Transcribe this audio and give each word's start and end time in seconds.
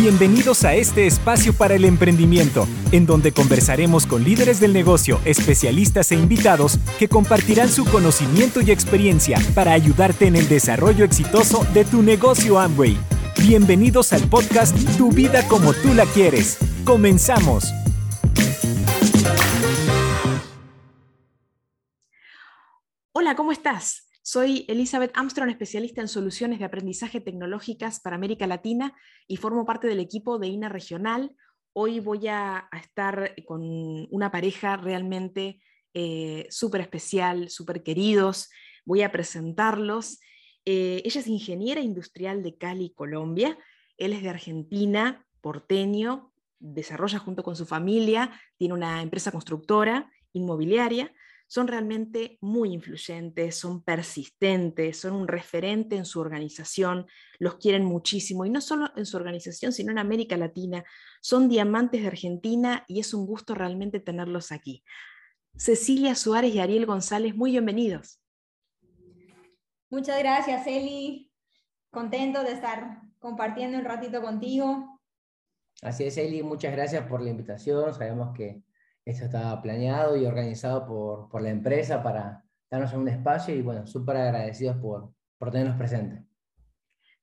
Bienvenidos 0.00 0.62
a 0.62 0.74
este 0.74 1.08
espacio 1.08 1.52
para 1.52 1.74
el 1.74 1.84
emprendimiento, 1.84 2.68
en 2.92 3.04
donde 3.04 3.32
conversaremos 3.32 4.06
con 4.06 4.22
líderes 4.22 4.60
del 4.60 4.72
negocio, 4.72 5.20
especialistas 5.24 6.12
e 6.12 6.14
invitados 6.14 6.78
que 7.00 7.08
compartirán 7.08 7.68
su 7.68 7.84
conocimiento 7.84 8.60
y 8.60 8.70
experiencia 8.70 9.40
para 9.56 9.72
ayudarte 9.72 10.28
en 10.28 10.36
el 10.36 10.48
desarrollo 10.48 11.04
exitoso 11.04 11.66
de 11.74 11.84
tu 11.84 12.04
negocio 12.04 12.60
Amway. 12.60 12.96
Bienvenidos 13.40 14.12
al 14.12 14.22
podcast 14.28 14.76
Tu 14.96 15.10
vida 15.10 15.48
como 15.48 15.74
tú 15.74 15.92
la 15.94 16.06
quieres. 16.06 16.58
Comenzamos. 16.84 17.64
Hola, 23.12 23.34
¿cómo 23.34 23.50
estás? 23.50 24.07
Soy 24.30 24.66
Elizabeth 24.68 25.12
Armstrong, 25.14 25.48
especialista 25.48 26.02
en 26.02 26.08
soluciones 26.08 26.58
de 26.58 26.66
aprendizaje 26.66 27.18
tecnológicas 27.18 27.98
para 27.98 28.16
América 28.16 28.46
Latina 28.46 28.94
y 29.26 29.38
formo 29.38 29.64
parte 29.64 29.86
del 29.86 30.00
equipo 30.00 30.38
de 30.38 30.48
INA 30.48 30.68
Regional. 30.68 31.34
Hoy 31.72 31.98
voy 32.00 32.28
a, 32.28 32.68
estar 32.78 33.34
con 33.46 33.62
una 34.10 34.30
pareja 34.30 34.76
realmente 34.76 35.62
eh, 35.94 36.46
súper 36.50 36.82
especial, 36.82 37.48
súper 37.48 37.82
queridos. 37.82 38.50
Voy 38.84 39.00
a 39.00 39.10
presentarlos. 39.10 40.20
Eh, 40.66 41.00
ella 41.06 41.22
es 41.22 41.26
ingeniera 41.26 41.80
industrial 41.80 42.42
de 42.42 42.58
Cali, 42.58 42.92
Colombia. 42.94 43.56
Él 43.96 44.12
es 44.12 44.22
de 44.22 44.28
Argentina, 44.28 45.26
porteño, 45.40 46.34
desarrolla 46.58 47.18
junto 47.18 47.42
con 47.42 47.56
su 47.56 47.64
familia, 47.64 48.38
tiene 48.58 48.74
una 48.74 49.00
empresa 49.00 49.32
constructora 49.32 50.12
inmobiliaria 50.34 51.14
son 51.48 51.66
realmente 51.66 52.38
muy 52.42 52.72
influyentes, 52.74 53.56
son 53.56 53.82
persistentes, 53.82 55.00
son 55.00 55.14
un 55.14 55.26
referente 55.26 55.96
en 55.96 56.04
su 56.04 56.20
organización, 56.20 57.06
los 57.38 57.56
quieren 57.56 57.84
muchísimo 57.84 58.44
y 58.44 58.50
no 58.50 58.60
solo 58.60 58.90
en 58.96 59.06
su 59.06 59.16
organización, 59.16 59.72
sino 59.72 59.90
en 59.90 59.98
América 59.98 60.36
Latina. 60.36 60.84
Son 61.22 61.48
diamantes 61.48 62.02
de 62.02 62.08
Argentina 62.08 62.84
y 62.86 63.00
es 63.00 63.14
un 63.14 63.26
gusto 63.26 63.54
realmente 63.54 63.98
tenerlos 63.98 64.52
aquí. 64.52 64.84
Cecilia 65.56 66.14
Suárez 66.14 66.54
y 66.54 66.60
Ariel 66.60 66.84
González, 66.84 67.34
muy 67.34 67.50
bienvenidos. 67.50 68.20
Muchas 69.90 70.18
gracias, 70.18 70.66
Eli. 70.66 71.32
Contento 71.90 72.44
de 72.44 72.52
estar 72.52 73.00
compartiendo 73.18 73.78
un 73.78 73.86
ratito 73.86 74.20
contigo. 74.20 75.00
Así 75.80 76.04
es, 76.04 76.18
Eli, 76.18 76.42
muchas 76.42 76.72
gracias 76.72 77.06
por 77.06 77.22
la 77.22 77.30
invitación. 77.30 77.94
Sabemos 77.94 78.36
que 78.36 78.62
esto 79.08 79.24
estaba 79.24 79.60
planeado 79.62 80.16
y 80.16 80.26
organizado 80.26 80.86
por, 80.86 81.28
por 81.30 81.40
la 81.40 81.48
empresa 81.48 82.02
para 82.02 82.44
darnos 82.70 82.92
un 82.92 83.08
espacio 83.08 83.54
y 83.54 83.62
bueno, 83.62 83.86
súper 83.86 84.18
agradecidos 84.18 84.76
por, 84.76 85.12
por 85.38 85.50
tenernos 85.50 85.78
presentes. 85.78 86.22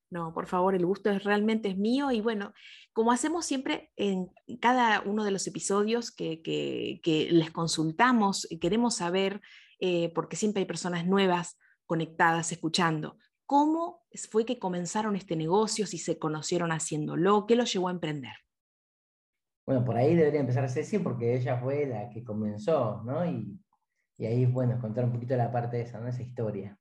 No, 0.09 0.33
por 0.33 0.47
favor, 0.47 0.73
el 0.73 0.85
gusto 0.85 1.11
es, 1.11 1.23
realmente 1.23 1.69
es 1.69 1.77
mío 1.77 2.11
y 2.11 2.21
bueno, 2.21 2.53
como 2.93 3.11
hacemos 3.11 3.45
siempre 3.45 3.91
en 3.97 4.31
cada 4.59 5.01
uno 5.01 5.23
de 5.23 5.31
los 5.31 5.45
episodios 5.45 6.09
que, 6.09 6.41
que, 6.41 7.27
les 7.31 7.51
consultamos 7.51 8.47
y 8.49 8.59
queremos 8.59 8.95
saber, 8.95 9.41
eh, 9.79 10.11
porque 10.15 10.37
siempre 10.37 10.61
hay 10.61 10.65
personas 10.65 11.05
nuevas 11.05 11.59
conectadas, 11.85 12.51
escuchando, 12.51 13.17
¿cómo 13.45 14.05
fue 14.31 14.45
que 14.45 14.57
comenzaron 14.57 15.15
este 15.15 15.35
negocio, 15.35 15.85
si 15.85 15.99
se 15.99 16.17
conocieron 16.17 16.71
haciéndolo, 16.71 17.45
qué 17.45 17.55
los 17.55 17.71
llevó 17.71 17.89
a 17.89 17.91
emprender? 17.91 18.44
Bueno, 19.65 19.83
por 19.83 19.97
ahí 19.97 20.15
debería 20.15 20.39
empezar 20.39 20.69
Ceci 20.69 20.99
porque 20.99 21.35
ella 21.35 21.57
fue 21.57 21.87
la 21.87 22.09
que 22.09 22.23
comenzó, 22.23 23.01
¿no? 23.03 23.25
Y, 23.25 23.59
y 24.17 24.25
ahí, 24.25 24.45
bueno, 24.45 24.79
contar 24.79 25.05
un 25.05 25.11
poquito 25.11 25.35
la 25.35 25.51
parte 25.51 25.77
de 25.77 25.83
esa, 25.83 25.99
¿no? 25.99 26.07
Esa 26.07 26.21
historia. 26.21 26.77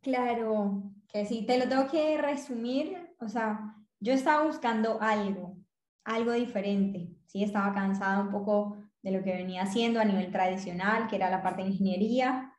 Claro, 0.00 0.82
que 1.08 1.26
sí, 1.26 1.44
te 1.44 1.58
lo 1.58 1.68
tengo 1.68 1.88
que 1.88 2.16
resumir, 2.16 2.96
o 3.18 3.28
sea, 3.28 3.74
yo 3.98 4.14
estaba 4.14 4.46
buscando 4.46 5.00
algo, 5.00 5.58
algo 6.04 6.32
diferente, 6.32 7.16
¿sí? 7.26 7.42
Estaba 7.42 7.74
cansada 7.74 8.22
un 8.22 8.30
poco 8.30 8.78
de 9.02 9.10
lo 9.10 9.22
que 9.22 9.32
venía 9.32 9.62
haciendo 9.62 10.00
a 10.00 10.04
nivel 10.04 10.30
tradicional, 10.30 11.06
que 11.08 11.16
era 11.16 11.30
la 11.30 11.42
parte 11.42 11.62
de 11.62 11.68
ingeniería. 11.68 12.52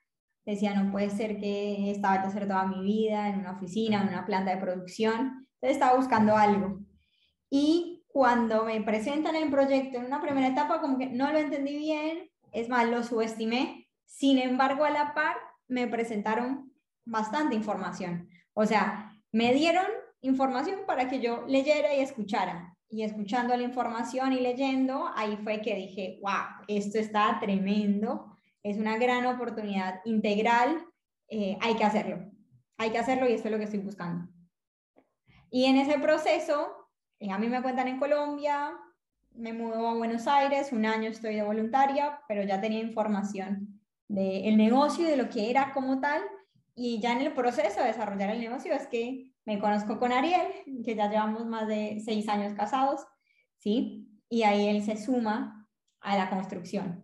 Decía, 0.45 0.73
no 0.73 0.91
puede 0.91 1.09
ser 1.09 1.39
que 1.39 1.91
estaba 1.91 2.15
a 2.15 2.27
hacer 2.27 2.47
toda 2.47 2.65
mi 2.65 2.83
vida 2.83 3.29
en 3.29 3.39
una 3.39 3.53
oficina, 3.53 4.01
en 4.01 4.09
una 4.09 4.25
planta 4.25 4.51
de 4.51 4.61
producción. 4.61 5.47
Entonces 5.55 5.77
estaba 5.77 5.97
buscando 5.97 6.35
algo. 6.35 6.79
Y 7.49 7.90
cuando 8.13 8.65
me 8.65 8.81
presentan 8.81 9.35
el 9.35 9.49
proyecto 9.49 9.97
en 9.97 10.05
una 10.05 10.21
primera 10.21 10.47
etapa, 10.47 10.81
como 10.81 10.97
que 10.97 11.07
no 11.07 11.31
lo 11.31 11.37
entendí 11.39 11.77
bien, 11.77 12.29
es 12.51 12.69
más, 12.69 12.87
lo 12.87 13.03
subestimé. 13.03 13.87
Sin 14.05 14.37
embargo, 14.37 14.83
a 14.83 14.89
la 14.89 15.13
par, 15.13 15.37
me 15.67 15.87
presentaron 15.87 16.73
bastante 17.05 17.55
información. 17.55 18.29
O 18.53 18.65
sea, 18.65 19.17
me 19.31 19.53
dieron 19.53 19.85
información 20.21 20.81
para 20.85 21.09
que 21.09 21.21
yo 21.21 21.45
leyera 21.47 21.95
y 21.95 22.01
escuchara. 22.01 22.77
Y 22.89 23.03
escuchando 23.03 23.55
la 23.55 23.63
información 23.63 24.33
y 24.33 24.41
leyendo, 24.41 25.09
ahí 25.15 25.37
fue 25.43 25.61
que 25.61 25.75
dije, 25.75 26.19
wow, 26.21 26.65
esto 26.67 26.99
está 26.99 27.37
tremendo, 27.39 28.37
es 28.63 28.77
una 28.77 28.97
gran 28.97 29.25
oportunidad 29.25 30.01
integral, 30.03 30.85
eh, 31.29 31.57
hay 31.61 31.75
que 31.75 31.85
hacerlo, 31.85 32.29
hay 32.77 32.91
que 32.91 32.97
hacerlo 32.97 33.29
y 33.29 33.33
esto 33.33 33.47
es 33.47 33.51
lo 33.53 33.57
que 33.57 33.63
estoy 33.63 33.79
buscando. 33.79 34.29
Y 35.49 35.65
en 35.65 35.77
ese 35.77 35.99
proceso 35.99 36.80
a 37.29 37.37
mí 37.37 37.47
me 37.47 37.61
cuentan 37.61 37.87
en 37.87 37.99
Colombia, 37.99 38.71
me 39.35 39.53
mudo 39.53 39.87
a 39.87 39.93
Buenos 39.95 40.27
Aires, 40.27 40.71
un 40.71 40.85
año 40.85 41.09
estoy 41.09 41.35
de 41.35 41.43
voluntaria, 41.43 42.19
pero 42.27 42.43
ya 42.43 42.59
tenía 42.59 42.79
información 42.79 43.79
del 44.07 44.57
negocio 44.57 45.05
y 45.05 45.11
de 45.11 45.17
lo 45.17 45.29
que 45.29 45.49
era 45.49 45.71
como 45.73 45.99
tal. 45.99 46.21
Y 46.75 46.99
ya 46.99 47.13
en 47.13 47.21
el 47.21 47.33
proceso 47.33 47.81
de 47.81 47.87
desarrollar 47.87 48.29
el 48.31 48.39
negocio 48.39 48.73
es 48.73 48.87
que 48.87 49.31
me 49.45 49.59
conozco 49.59 49.99
con 49.99 50.11
Ariel, 50.11 50.47
que 50.83 50.95
ya 50.95 51.09
llevamos 51.09 51.45
más 51.45 51.67
de 51.67 52.01
seis 52.03 52.27
años 52.27 52.53
casados, 52.53 53.01
¿sí? 53.57 54.07
Y 54.29 54.43
ahí 54.43 54.67
él 54.67 54.83
se 54.83 54.97
suma 54.97 55.67
a 55.99 56.17
la 56.17 56.29
construcción. 56.29 57.03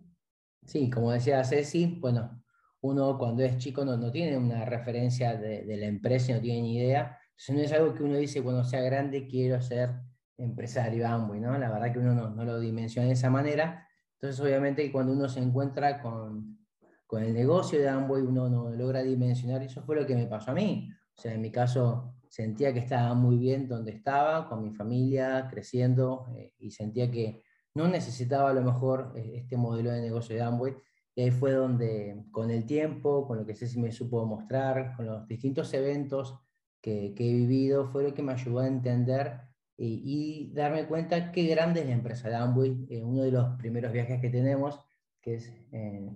Sí, 0.64 0.90
como 0.90 1.12
decía 1.12 1.44
Ceci, 1.44 1.98
bueno, 2.00 2.42
uno 2.80 3.18
cuando 3.18 3.42
es 3.42 3.56
chico 3.58 3.84
no, 3.84 3.96
no 3.96 4.10
tiene 4.10 4.36
una 4.36 4.64
referencia 4.64 5.36
de, 5.36 5.64
de, 5.64 5.76
la 5.76 5.86
empresa, 5.86 6.34
no 6.34 6.40
tiene 6.40 6.62
ni 6.62 6.76
idea. 6.76 7.18
Entonces 7.30 7.54
no 7.54 7.62
es 7.62 7.72
algo 7.72 7.94
que 7.94 8.02
uno 8.02 8.16
dice, 8.16 8.42
cuando 8.42 8.64
sea 8.64 8.82
grande 8.82 9.26
quiero 9.26 9.60
ser 9.60 9.90
empresario 10.38 11.06
Amway, 11.06 11.40
¿no? 11.40 11.58
La 11.58 11.70
verdad 11.70 11.92
que 11.92 11.98
uno 11.98 12.14
no, 12.14 12.30
no, 12.30 12.44
lo 12.44 12.60
dimensiona 12.60 13.08
de 13.08 13.14
esa 13.14 13.28
manera. 13.28 13.86
Entonces, 14.14 14.40
obviamente, 14.40 14.90
cuando 14.90 15.12
uno 15.12 15.28
se 15.28 15.40
encuentra 15.40 16.00
con, 16.00 16.58
con 17.06 17.22
el 17.22 17.34
negocio 17.34 17.78
de 17.78 17.88
Amway, 17.88 18.22
uno 18.22 18.48
no 18.48 18.70
logra 18.70 19.02
dimensionar. 19.02 19.62
Eso 19.62 19.82
fue 19.82 19.96
lo 19.96 20.06
que 20.06 20.14
me 20.14 20.26
pasó 20.26 20.52
a 20.52 20.54
mí. 20.54 20.90
O 21.16 21.20
sea, 21.20 21.34
en 21.34 21.40
mi 21.40 21.50
caso, 21.50 22.14
sentía 22.28 22.72
que 22.72 22.78
estaba 22.78 23.14
muy 23.14 23.36
bien 23.36 23.68
donde 23.68 23.92
estaba, 23.92 24.48
con 24.48 24.62
mi 24.62 24.70
familia, 24.70 25.48
creciendo, 25.50 26.26
eh, 26.36 26.52
y 26.58 26.70
sentía 26.70 27.10
que 27.10 27.42
no 27.74 27.88
necesitaba 27.88 28.50
a 28.50 28.54
lo 28.54 28.62
mejor 28.62 29.12
eh, 29.16 29.32
este 29.36 29.56
modelo 29.56 29.90
de 29.90 30.00
negocio 30.00 30.36
de 30.36 30.42
Amway. 30.42 30.76
Y 31.14 31.22
ahí 31.22 31.30
fue 31.32 31.52
donde, 31.52 32.24
con 32.30 32.50
el 32.50 32.64
tiempo, 32.64 33.26
con 33.26 33.38
lo 33.38 33.46
que 33.46 33.54
Ceci 33.54 33.80
me 33.80 33.90
supo 33.90 34.24
mostrar, 34.24 34.94
con 34.94 35.06
los 35.06 35.26
distintos 35.26 35.74
eventos 35.74 36.38
que, 36.80 37.12
que 37.16 37.28
he 37.28 37.32
vivido, 37.32 37.88
fue 37.88 38.04
lo 38.04 38.14
que 38.14 38.22
me 38.22 38.32
ayudó 38.32 38.60
a 38.60 38.68
entender 38.68 39.47
y, 39.78 40.50
darme 40.54 40.86
cuenta 40.86 41.30
qué 41.30 41.46
grande 41.46 41.80
es 41.80 41.86
la 41.86 41.92
empresa 41.92 42.28
de 42.28 42.34
Amway. 42.34 42.86
Eh, 42.90 43.02
uno 43.04 43.22
de 43.22 43.30
los 43.30 43.56
primeros 43.58 43.92
viajes 43.92 44.20
que 44.20 44.28
tenemos, 44.28 44.80
que 45.20 45.36
es 45.36 45.52
eh, 45.72 46.10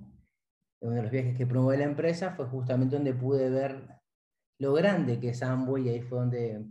uno 0.80 0.94
de 0.96 1.02
los 1.02 1.10
viajes 1.10 1.36
que 1.36 1.46
promueve 1.46 1.78
la 1.78 1.88
empresa, 1.88 2.32
fue 2.32 2.46
justamente 2.46 2.96
donde 2.96 3.14
pude 3.14 3.48
ver 3.50 3.86
lo 4.58 4.72
grande 4.72 5.20
que 5.20 5.30
es 5.30 5.42
Amway 5.42 5.86
y 5.86 5.88
ahí 5.90 6.02
fue 6.02 6.18
donde 6.18 6.66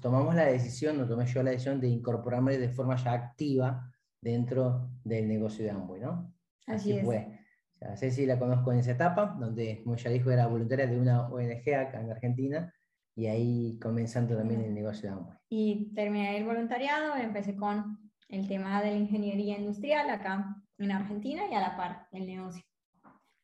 tomamos 0.00 0.34
la 0.34 0.46
decisión, 0.46 0.98
no 0.98 1.08
tomé 1.08 1.26
yo 1.26 1.42
la 1.42 1.50
decisión 1.50 1.80
de 1.80 1.88
incorporarme 1.88 2.56
de 2.56 2.68
forma 2.68 2.96
ya 2.96 3.12
activa 3.12 3.90
dentro 4.20 4.90
del 5.02 5.26
negocio 5.26 5.64
de 5.64 5.70
Amway, 5.72 6.02
¿no? 6.02 6.32
Así, 6.66 7.00
fue. 7.00 7.40
O 7.80 7.96
Ceci 7.96 8.26
la 8.26 8.38
conozco 8.38 8.72
en 8.72 8.78
esa 8.78 8.92
etapa, 8.92 9.36
donde, 9.38 9.82
como 9.82 9.96
ya 9.96 10.10
dijo, 10.10 10.30
era 10.30 10.46
voluntaria 10.46 10.86
de 10.86 10.98
una 10.98 11.28
ONG 11.28 11.74
acá 11.74 12.00
en 12.00 12.10
Argentina, 12.10 12.72
y 13.16 13.26
ahí 13.26 13.78
comenzando 13.80 14.36
también 14.36 14.60
el 14.62 14.74
negocio 14.74 15.08
de 15.08 15.16
Amway. 15.16 15.36
Y 15.48 15.94
terminé 15.94 16.36
el 16.36 16.44
voluntariado, 16.44 17.14
empecé 17.16 17.56
con 17.56 17.98
el 18.28 18.48
tema 18.48 18.82
de 18.82 18.90
la 18.90 18.96
ingeniería 18.96 19.58
industrial 19.58 20.10
acá 20.10 20.56
en 20.78 20.90
Argentina 20.90 21.42
y 21.50 21.54
a 21.54 21.60
la 21.60 21.76
par 21.76 22.08
el 22.12 22.26
negocio. 22.26 22.62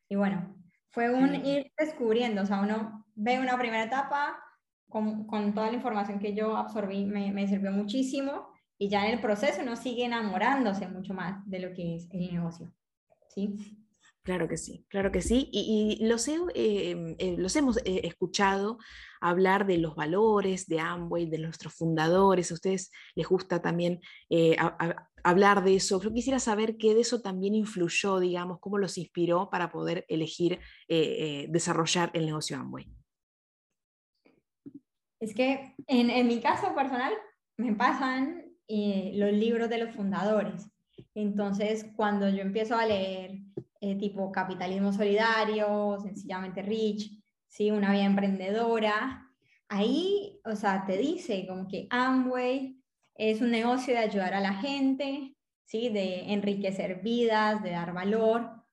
Y 0.09 0.17
bueno, 0.17 0.57
fue 0.91 1.13
un 1.13 1.35
ir 1.47 1.71
descubriendo, 1.79 2.43
o 2.43 2.47
sea, 2.47 2.61
uno 2.61 3.07
ve 3.15 3.39
una 3.39 3.57
primera 3.57 3.85
etapa 3.85 4.43
con, 4.89 5.27
con 5.27 5.55
toda 5.55 5.69
la 5.69 5.77
información 5.77 6.19
que 6.19 6.35
yo 6.35 6.57
absorbí, 6.57 7.05
me, 7.05 7.33
me 7.33 7.47
sirvió 7.47 7.71
muchísimo 7.71 8.49
y 8.77 8.89
ya 8.89 9.07
en 9.07 9.15
el 9.15 9.21
proceso 9.21 9.63
uno 9.63 9.77
sigue 9.77 10.07
enamorándose 10.07 10.89
mucho 10.89 11.15
más 11.15 11.49
de 11.49 11.61
lo 11.61 11.73
que 11.73 11.95
es 11.95 12.09
el 12.11 12.33
negocio. 12.33 12.73
¿sí? 13.29 13.55
Claro 14.23 14.49
que 14.49 14.57
sí, 14.57 14.85
claro 14.89 15.13
que 15.13 15.23
sí. 15.23 15.49
Y, 15.53 16.07
los, 16.07 16.27
eh, 16.29 16.45
eh, 16.55 17.37
los 17.39 17.57
hemos 17.57 17.79
eh, 17.79 18.01
escuchado 18.05 18.79
hablar 19.21 19.67
de 19.67 19.79
los 19.79 19.95
valores 19.95 20.67
de 20.67 20.81
Amway, 20.81 21.27
de 21.27 21.39
nuestros 21.39 21.75
fundadores. 21.75 22.51
A 22.51 22.55
ustedes 22.55 22.91
les 23.15 23.27
gusta 23.27 23.61
también 23.63 24.01
hablar 25.23 25.63
de 25.63 25.77
eso. 25.77 26.01
Yo 26.01 26.13
quisiera 26.13 26.39
saber 26.39 26.77
qué 26.77 26.95
de 26.95 27.03
eso 27.03 27.21
también 27.21 27.55
influyó, 27.55 28.19
digamos, 28.19 28.59
cómo 28.61 28.79
los 28.79 28.99
inspiró 28.99 29.51
para 29.51 29.71
poder 29.71 30.05
elegir 30.09 30.59
desarrollar 30.89 32.11
el 32.15 32.27
negocio 32.27 32.57
Amway. 32.57 32.87
Es 35.21 35.35
que 35.35 35.75
en, 35.87 36.27
mi 36.27 36.41
caso 36.41 36.75
personal, 36.75 37.13
me 37.59 37.75
pasan 37.75 38.43
eh, 38.67 39.13
los 39.17 39.33
libros 39.33 39.69
de 39.69 39.77
los 39.77 39.95
fundadores. 39.95 40.67
Entonces, 41.15 41.87
cuando 41.95 42.29
yo 42.31 42.41
empiezo 42.41 42.75
a 42.75 42.87
leer 42.87 43.39
eh, 43.83 43.97
tipo 43.97 44.33
Capitalismo 44.33 44.93
Solidario, 44.95 45.99
sencillamente 46.03 46.63
Rich, 46.63 47.20
¿sí? 47.51 47.71
Una 47.71 47.93
vida 47.93 48.05
emprendedora, 48.05 49.29
ahí, 49.69 50.41
o 50.45 50.57
sea, 50.57 50.85
te 50.87 50.97
dice 50.97 51.47
como 51.47 51.69
que 51.69 51.87
Amway 51.91 52.81
es 53.15 53.41
un 53.43 53.51
negocio 53.51 53.93
de 53.93 54.01
ayudar 54.01 54.33
a 54.33 54.41
la 54.41 54.55
gente, 54.55 55.35
¿sí? 55.67 55.91
De 55.91 56.33
enriquecer 56.33 57.03
vidas, 57.03 57.63
de 57.63 57.73
dar 57.73 57.93
valor, 57.93 58.65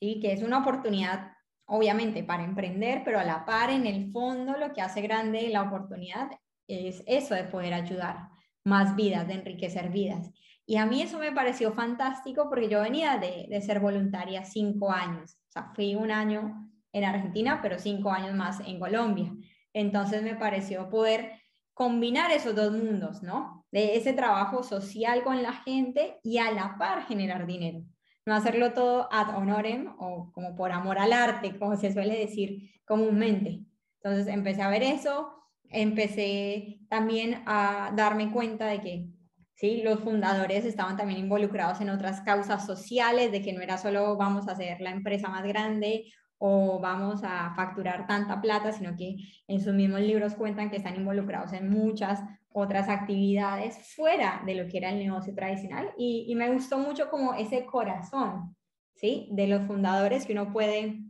¿sí? 0.00 0.18
Que 0.20 0.32
es 0.32 0.42
una 0.42 0.58
oportunidad, 0.58 1.32
obviamente, 1.66 2.24
para 2.24 2.44
emprender, 2.44 3.02
pero 3.04 3.20
a 3.20 3.24
la 3.24 3.44
par, 3.44 3.70
en 3.70 3.86
el 3.86 4.10
fondo, 4.10 4.56
lo 4.58 4.72
que 4.72 4.80
hace 4.80 5.00
grande 5.02 5.48
la 5.50 5.62
oportunidad 5.62 6.30
es 6.66 7.04
eso 7.06 7.34
de 7.34 7.44
poder 7.44 7.74
ayudar 7.74 8.30
más 8.64 8.96
vidas, 8.96 9.28
de 9.28 9.34
enriquecer 9.34 9.90
vidas. 9.90 10.30
Y 10.66 10.76
a 10.76 10.86
mí 10.86 11.02
eso 11.02 11.18
me 11.18 11.30
pareció 11.30 11.72
fantástico 11.72 12.48
porque 12.48 12.70
yo 12.70 12.80
venía 12.80 13.18
de, 13.18 13.46
de 13.50 13.60
ser 13.60 13.80
voluntaria 13.80 14.44
cinco 14.44 14.90
años. 14.90 15.34
O 15.48 15.52
sea, 15.52 15.70
fui 15.74 15.94
un 15.94 16.10
año 16.10 16.70
en 16.94 17.04
Argentina, 17.04 17.60
pero 17.60 17.78
cinco 17.78 18.10
años 18.10 18.34
más 18.34 18.60
en 18.60 18.78
Colombia. 18.78 19.30
Entonces 19.74 20.22
me 20.22 20.36
pareció 20.36 20.88
poder 20.88 21.32
combinar 21.74 22.30
esos 22.30 22.54
dos 22.54 22.72
mundos, 22.72 23.22
¿no? 23.22 23.66
De 23.72 23.96
ese 23.96 24.12
trabajo 24.12 24.62
social 24.62 25.24
con 25.24 25.42
la 25.42 25.52
gente 25.52 26.20
y 26.22 26.38
a 26.38 26.52
la 26.52 26.76
par 26.78 27.06
generar 27.06 27.46
dinero. 27.46 27.82
No 28.24 28.34
hacerlo 28.34 28.72
todo 28.72 29.08
ad 29.12 29.36
honorem 29.36 29.92
o 29.98 30.30
como 30.32 30.54
por 30.54 30.70
amor 30.70 30.98
al 30.98 31.12
arte, 31.12 31.58
como 31.58 31.76
se 31.76 31.92
suele 31.92 32.16
decir 32.16 32.70
comúnmente. 32.86 33.64
Entonces 34.00 34.32
empecé 34.32 34.62
a 34.62 34.70
ver 34.70 34.84
eso, 34.84 35.34
empecé 35.68 36.78
también 36.88 37.42
a 37.46 37.92
darme 37.96 38.30
cuenta 38.30 38.66
de 38.66 38.80
que 38.80 39.08
¿sí? 39.56 39.82
los 39.82 39.98
fundadores 40.00 40.64
estaban 40.64 40.96
también 40.96 41.18
involucrados 41.18 41.80
en 41.80 41.90
otras 41.90 42.20
causas 42.20 42.64
sociales, 42.64 43.32
de 43.32 43.42
que 43.42 43.52
no 43.52 43.60
era 43.60 43.78
solo 43.78 44.16
vamos 44.16 44.46
a 44.46 44.52
hacer 44.52 44.80
la 44.80 44.90
empresa 44.90 45.28
más 45.28 45.42
grande 45.42 46.04
o 46.38 46.78
vamos 46.80 47.22
a 47.24 47.54
facturar 47.54 48.06
tanta 48.06 48.40
plata, 48.40 48.72
sino 48.72 48.96
que 48.96 49.16
en 49.46 49.60
sus 49.60 49.72
mismos 49.72 50.00
libros 50.00 50.34
cuentan 50.34 50.70
que 50.70 50.76
están 50.76 50.96
involucrados 50.96 51.52
en 51.52 51.70
muchas 51.70 52.20
otras 52.52 52.88
actividades 52.88 53.94
fuera 53.94 54.42
de 54.46 54.54
lo 54.54 54.68
que 54.68 54.78
era 54.78 54.90
el 54.90 54.98
negocio 54.98 55.34
tradicional 55.34 55.90
y, 55.96 56.32
me 56.36 56.52
gustó 56.52 56.78
mucho 56.78 57.10
como 57.10 57.34
ese 57.34 57.66
corazón, 57.66 58.56
¿sí? 58.94 59.28
De 59.32 59.46
los 59.46 59.66
fundadores 59.66 60.26
que 60.26 60.32
uno 60.32 60.52
puede 60.52 61.00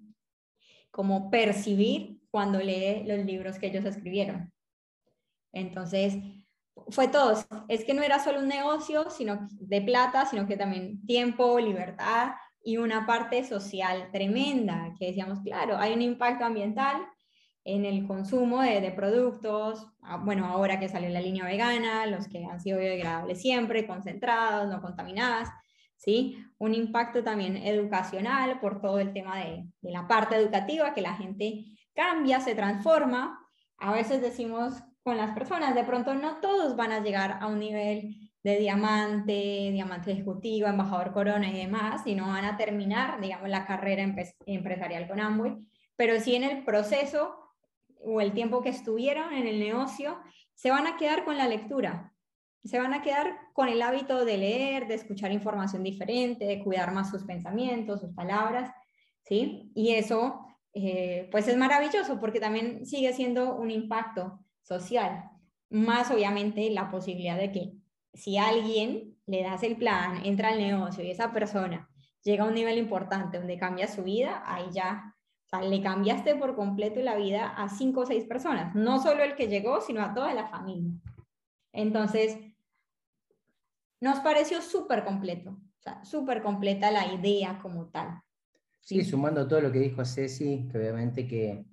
como 0.90 1.30
percibir 1.30 2.20
cuando 2.30 2.60
lee 2.60 3.04
los 3.04 3.24
libros 3.26 3.58
que 3.58 3.66
ellos 3.66 3.84
escribieron. 3.84 4.52
Entonces, 5.52 6.16
fue 6.88 7.08
todo. 7.08 7.34
Es 7.68 7.84
que 7.84 7.94
no 7.94 8.02
era 8.02 8.18
solo 8.18 8.40
un 8.40 8.48
negocio 8.48 9.10
sino 9.10 9.48
de 9.50 9.82
plata, 9.82 10.26
sino 10.26 10.46
que 10.46 10.56
también 10.56 11.04
tiempo, 11.06 11.58
libertad 11.58 12.32
y 12.64 12.78
una 12.78 13.06
parte 13.06 13.44
social 13.44 14.08
tremenda, 14.10 14.94
que 14.98 15.06
decíamos, 15.08 15.40
claro, 15.40 15.76
hay 15.76 15.92
un 15.92 16.02
impacto 16.02 16.44
ambiental 16.44 17.06
en 17.64 17.84
el 17.84 18.06
consumo 18.06 18.62
de, 18.62 18.90
productos, 18.92 19.86
ah, 20.02 20.18
bueno, 20.18 20.46
ahora 20.46 20.78
que 20.80 20.88
salió 20.88 21.08
la 21.10 21.20
línea 21.20 21.44
vegana, 21.44 22.06
los 22.06 22.28
que 22.28 22.44
han 22.44 22.60
sido 22.60 22.78
biodegradables 22.78 23.40
siempre, 23.40 23.86
concentrados, 23.86 24.68
no 24.68 24.82
contaminados, 24.82 25.48
¿sí? 25.96 26.38
Un 26.58 26.74
impacto 26.74 27.22
también 27.22 27.56
educacional 27.56 28.60
por 28.60 28.80
todo 28.80 28.98
el 28.98 29.12
tema 29.12 29.38
de, 29.38 29.66
de 29.80 29.90
la 29.90 30.06
parte 30.06 30.36
educativa, 30.36 30.94
que 30.94 31.00
la 31.02 31.14
gente 31.14 31.64
cambia, 31.94 32.40
se 32.40 32.54
transforma. 32.54 33.40
A 33.78 33.92
veces 33.92 34.20
decimos 34.20 34.82
con 35.02 35.16
las 35.16 35.32
personas. 35.34 35.74
De 35.74 35.84
pronto 35.84 36.14
no 36.14 36.40
todos 36.40 36.76
van 36.76 36.92
a 36.92 37.00
llegar 37.00 37.38
a 37.40 37.46
un 37.46 37.60
nivel 37.60 38.23
de 38.44 38.58
diamante, 38.58 39.70
diamante 39.72 40.12
ejecutivo, 40.12 40.68
embajador 40.68 41.12
corona 41.12 41.48
y 41.48 41.56
demás, 41.56 42.02
sino 42.04 42.26
van 42.26 42.44
a 42.44 42.58
terminar, 42.58 43.18
digamos, 43.20 43.48
la 43.48 43.66
carrera 43.66 44.02
empresarial 44.46 45.08
con 45.08 45.18
Amway, 45.18 45.56
pero 45.96 46.20
sí 46.20 46.34
en 46.34 46.44
el 46.44 46.62
proceso 46.62 47.36
o 48.04 48.20
el 48.20 48.32
tiempo 48.32 48.60
que 48.60 48.68
estuvieron 48.68 49.32
en 49.32 49.46
el 49.46 49.58
negocio, 49.58 50.18
se 50.52 50.70
van 50.70 50.86
a 50.86 50.98
quedar 50.98 51.24
con 51.24 51.38
la 51.38 51.48
lectura, 51.48 52.12
se 52.62 52.78
van 52.78 52.92
a 52.92 53.00
quedar 53.00 53.34
con 53.54 53.70
el 53.70 53.80
hábito 53.80 54.26
de 54.26 54.36
leer, 54.36 54.88
de 54.88 54.94
escuchar 54.94 55.32
información 55.32 55.82
diferente, 55.82 56.44
de 56.44 56.62
cuidar 56.62 56.92
más 56.92 57.10
sus 57.10 57.24
pensamientos, 57.24 58.02
sus 58.02 58.12
palabras, 58.12 58.70
¿sí? 59.22 59.72
Y 59.74 59.92
eso, 59.94 60.46
eh, 60.74 61.28
pues 61.30 61.48
es 61.48 61.56
maravilloso 61.56 62.20
porque 62.20 62.40
también 62.40 62.84
sigue 62.84 63.14
siendo 63.14 63.54
un 63.56 63.70
impacto 63.70 64.38
social, 64.60 65.30
más 65.70 66.10
obviamente 66.10 66.68
la 66.68 66.90
posibilidad 66.90 67.38
de 67.38 67.50
que 67.50 67.83
si 68.14 68.38
alguien 68.38 69.18
le 69.26 69.42
das 69.42 69.62
el 69.62 69.76
plan, 69.76 70.24
entra 70.24 70.48
al 70.48 70.58
negocio 70.58 71.04
y 71.04 71.10
esa 71.10 71.32
persona 71.32 71.90
llega 72.22 72.44
a 72.44 72.48
un 72.48 72.54
nivel 72.54 72.78
importante 72.78 73.38
donde 73.38 73.58
cambia 73.58 73.86
su 73.86 74.02
vida, 74.02 74.42
ahí 74.46 74.66
ya, 74.72 75.14
o 75.44 75.48
sea, 75.48 75.62
le 75.62 75.82
cambiaste 75.82 76.34
por 76.36 76.56
completo 76.56 77.00
la 77.00 77.16
vida 77.16 77.48
a 77.48 77.68
cinco 77.68 78.00
o 78.00 78.06
seis 78.06 78.24
personas, 78.24 78.74
no 78.74 79.02
solo 79.02 79.22
el 79.22 79.36
que 79.36 79.48
llegó, 79.48 79.80
sino 79.80 80.02
a 80.02 80.14
toda 80.14 80.32
la 80.32 80.46
familia. 80.46 80.92
Entonces, 81.72 82.38
nos 84.00 84.20
pareció 84.20 84.62
súper 84.62 85.04
completo, 85.04 85.50
o 85.50 85.82
sea, 85.82 86.04
súper 86.04 86.42
completa 86.42 86.90
la 86.90 87.12
idea 87.12 87.58
como 87.60 87.88
tal. 87.88 88.22
Sí, 88.80 89.02
sumando 89.04 89.46
todo 89.48 89.60
lo 89.60 89.72
que 89.72 89.80
dijo 89.80 90.04
Ceci, 90.04 90.68
que 90.70 90.78
obviamente 90.78 91.26
que 91.26 91.64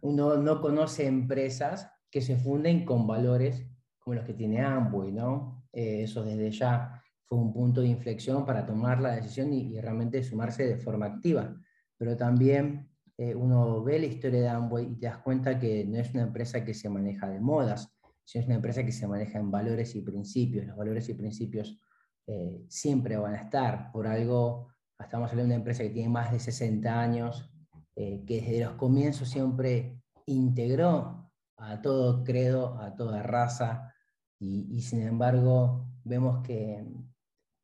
uno 0.00 0.36
no 0.36 0.60
conoce 0.60 1.06
empresas 1.06 1.90
que 2.10 2.20
se 2.20 2.36
funden 2.36 2.84
con 2.84 3.06
valores 3.06 3.66
como 3.98 4.14
los 4.14 4.24
que 4.24 4.34
tiene 4.34 4.60
Amway, 4.60 5.12
¿no? 5.12 5.57
Eh, 5.72 6.02
eso 6.04 6.24
desde 6.24 6.50
ya 6.50 7.02
fue 7.24 7.38
un 7.38 7.52
punto 7.52 7.80
de 7.80 7.88
inflexión 7.88 8.46
para 8.46 8.64
tomar 8.64 9.00
la 9.00 9.14
decisión 9.14 9.52
y, 9.52 9.80
realmente 9.80 10.22
sumarse 10.22 10.66
de 10.66 10.78
forma 10.78 11.06
activa. 11.06 11.54
Pero 11.96 12.16
también 12.16 12.88
eh, 13.16 13.34
uno 13.34 13.82
ve 13.82 13.98
la 13.98 14.06
historia 14.06 14.40
de 14.40 14.48
Amway 14.48 14.92
y 14.92 14.96
te 14.96 15.06
das 15.06 15.18
cuenta 15.18 15.58
que 15.58 15.84
no 15.84 15.98
es 15.98 16.12
una 16.14 16.22
empresa 16.22 16.64
que 16.64 16.74
se 16.74 16.88
maneja 16.88 17.28
de 17.28 17.40
modas, 17.40 17.92
sino 18.24 18.42
es 18.42 18.46
una 18.46 18.56
empresa 18.56 18.84
que 18.84 18.92
se 18.92 19.06
maneja 19.06 19.38
en 19.38 19.50
valores 19.50 19.94
y 19.94 20.02
principios. 20.02 20.66
Los 20.66 20.76
valores 20.76 21.08
y 21.08 21.14
principios 21.14 21.78
eh, 22.26 22.64
siempre 22.68 23.16
van 23.16 23.34
a 23.34 23.42
estar. 23.42 23.90
Por 23.92 24.06
algo, 24.06 24.68
estamos 24.98 25.30
hablando 25.30 25.50
de 25.50 25.56
una 25.56 25.60
empresa 25.60 25.82
que 25.82 25.90
tiene 25.90 26.08
más 26.08 26.32
de 26.32 26.40
60 26.40 27.00
años, 27.00 27.50
que 27.94 28.22
desde 28.28 28.60
los 28.60 28.74
comienzos 28.74 29.28
siempre 29.28 30.00
integró 30.26 31.28
a 31.56 31.82
todo 31.82 32.22
credo, 32.22 32.78
a 32.78 32.94
toda 32.94 33.22
raza, 33.22 33.92
y, 34.40 34.80
sin 34.82 35.02
embargo 35.02 35.86
vemos 36.04 36.42
que, 36.46 36.84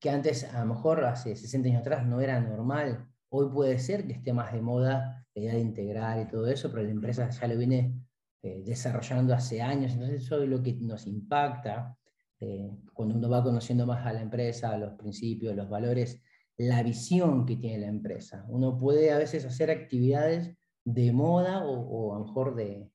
que, 0.01 0.11
antes, 0.11 0.45
a 0.53 0.61
lo 0.61 0.75
mejor 0.75 1.05
hace 1.05 1.37
60 1.37 1.69
años 1.69 1.81
atrás, 1.81 2.07
no 2.07 2.21
era 2.21 2.41
normal. 2.41 3.09
Hoy 3.31 3.49
puede 3.53 3.79
ser 3.79 4.07
que 4.07 4.13
esté 4.15 4.33
más 4.33 4.53
de 4.53 4.61
moda 4.61 5.27
la 5.35 5.43
idea 5.43 5.55
de 5.55 5.61
integrar 5.61 6.21
y 6.21 6.29
todo 6.29 6.47
eso, 6.47 6.71
pero 6.71 6.83
la 6.83 6.91
empresa 6.91 7.29
ya 7.31 7.49
lo 7.49 7.57
viene 7.57 7.95
eh, 8.43 8.63
desarrollando 8.65 9.35
hace 9.35 9.63
años, 9.63 9.93
entonces 9.93 10.23
eso 10.23 10.43
es 10.43 10.49
lo 10.49 10.63
que 10.63 10.75
nos 10.75 11.07
impacta. 11.07 11.97
Eh, 12.41 12.71
cuando 12.93 13.17
uno 13.17 13.29
va 13.31 13.43
conociendo 13.43 13.87
más 13.87 14.05
a 14.07 14.13
la 14.13 14.21
empresa, 14.21 14.77
los 14.77 14.95
principios, 14.95 15.57
los 15.57 15.69
valores, 15.69 16.21
la 16.57 16.83
visión 16.83 17.47
que 17.47 17.57
tiene 17.57 17.79
la 17.79 17.87
empresa. 17.89 18.45
Uno 18.49 18.77
puede 18.77 19.13
a 19.13 19.19
veces 19.19 19.45
hacer 19.45 19.71
actividades 19.71 20.57
de 20.85 21.13
moda 21.13 21.65
o, 21.65 21.73
o 21.73 22.15
a 22.15 22.19
lo 22.19 22.27
mejor 22.27 22.55
de, 22.55 22.91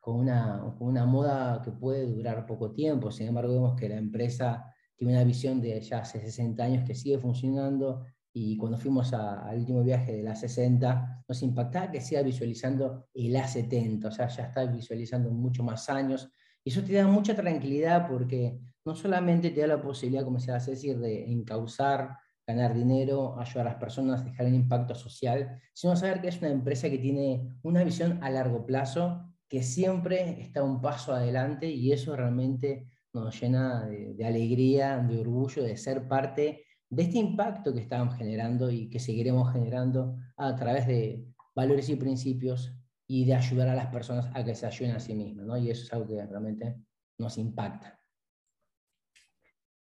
con 0.00 0.16
una, 0.16 0.74
una 0.80 1.04
moda 1.04 1.60
que 1.62 1.70
puede 1.70 2.06
durar 2.06 2.46
poco 2.46 2.72
tiempo. 2.72 3.10
Sin 3.10 3.28
embargo, 3.28 3.52
vemos 3.52 3.76
que 3.78 3.88
la 3.88 3.98
empresa 3.98 4.64
tiene 4.96 5.14
una 5.14 5.24
visión 5.24 5.60
de 5.60 5.80
ya 5.80 5.98
hace 6.00 6.20
60 6.20 6.62
años 6.62 6.84
que 6.86 6.94
sigue 6.94 7.18
funcionando 7.18 8.04
y 8.32 8.56
cuando 8.56 8.78
fuimos 8.78 9.12
al 9.12 9.58
último 9.58 9.82
viaje 9.82 10.12
de 10.12 10.22
la 10.22 10.36
60, 10.36 11.24
nos 11.26 11.42
impactaba 11.42 11.90
que 11.90 12.00
siga 12.00 12.22
visualizando 12.22 13.08
el 13.12 13.34
A70, 13.34 14.06
o 14.06 14.10
sea, 14.10 14.28
ya 14.28 14.44
está 14.44 14.64
visualizando 14.66 15.30
mucho 15.30 15.64
más 15.64 15.90
años. 15.90 16.30
Y 16.62 16.70
eso 16.70 16.82
te 16.82 16.92
da 16.92 17.06
mucha 17.06 17.34
tranquilidad 17.34 18.08
porque 18.08 18.60
no 18.84 18.94
solamente 18.94 19.50
te 19.50 19.62
da 19.62 19.66
la 19.66 19.82
posibilidad, 19.82 20.24
como 20.24 20.38
se 20.38 20.52
hace 20.52 20.72
decir, 20.72 20.98
de 20.98 21.30
encauzar, 21.32 22.16
ganar 22.46 22.74
dinero, 22.74 23.38
ayudar 23.38 23.66
a 23.66 23.70
las 23.70 23.80
personas, 23.80 24.24
dejar 24.24 24.46
un 24.46 24.54
impacto 24.54 24.94
social, 24.94 25.60
sino 25.72 25.96
saber 25.96 26.20
que 26.20 26.28
es 26.28 26.38
una 26.38 26.50
empresa 26.50 26.88
que 26.88 26.98
tiene 26.98 27.58
una 27.62 27.82
visión 27.82 28.22
a 28.22 28.30
largo 28.30 28.64
plazo 28.64 29.29
que 29.50 29.64
siempre 29.64 30.40
está 30.40 30.62
un 30.62 30.80
paso 30.80 31.12
adelante 31.12 31.68
y 31.68 31.90
eso 31.90 32.14
realmente 32.14 32.86
nos 33.12 33.38
llena 33.38 33.84
de, 33.84 34.24
alegría, 34.24 34.98
de 34.98 35.18
orgullo 35.18 35.64
de 35.64 35.76
ser 35.76 36.06
parte 36.06 36.64
de 36.88 37.02
este 37.02 37.18
impacto 37.18 37.74
que 37.74 37.80
estamos 37.80 38.16
generando 38.16 38.70
y 38.70 38.88
que 38.88 39.00
seguiremos 39.00 39.52
generando 39.52 40.16
a 40.36 40.54
través 40.54 40.86
de 40.86 41.26
valores 41.52 41.88
y 41.88 41.96
principios 41.96 42.72
y 43.08 43.24
de 43.24 43.34
ayudar 43.34 43.68
a 43.68 43.74
las 43.74 43.86
personas 43.86 44.30
a 44.34 44.44
que 44.44 44.54
se 44.54 44.66
ayuden 44.66 44.94
a 44.94 45.00
sí 45.00 45.14
mismas, 45.14 45.44
¿no? 45.44 45.58
Y 45.58 45.68
eso 45.68 45.82
es 45.82 45.92
algo 45.92 46.06
que 46.06 46.24
realmente 46.24 46.76
nos 47.18 47.36
impacta. 47.36 47.98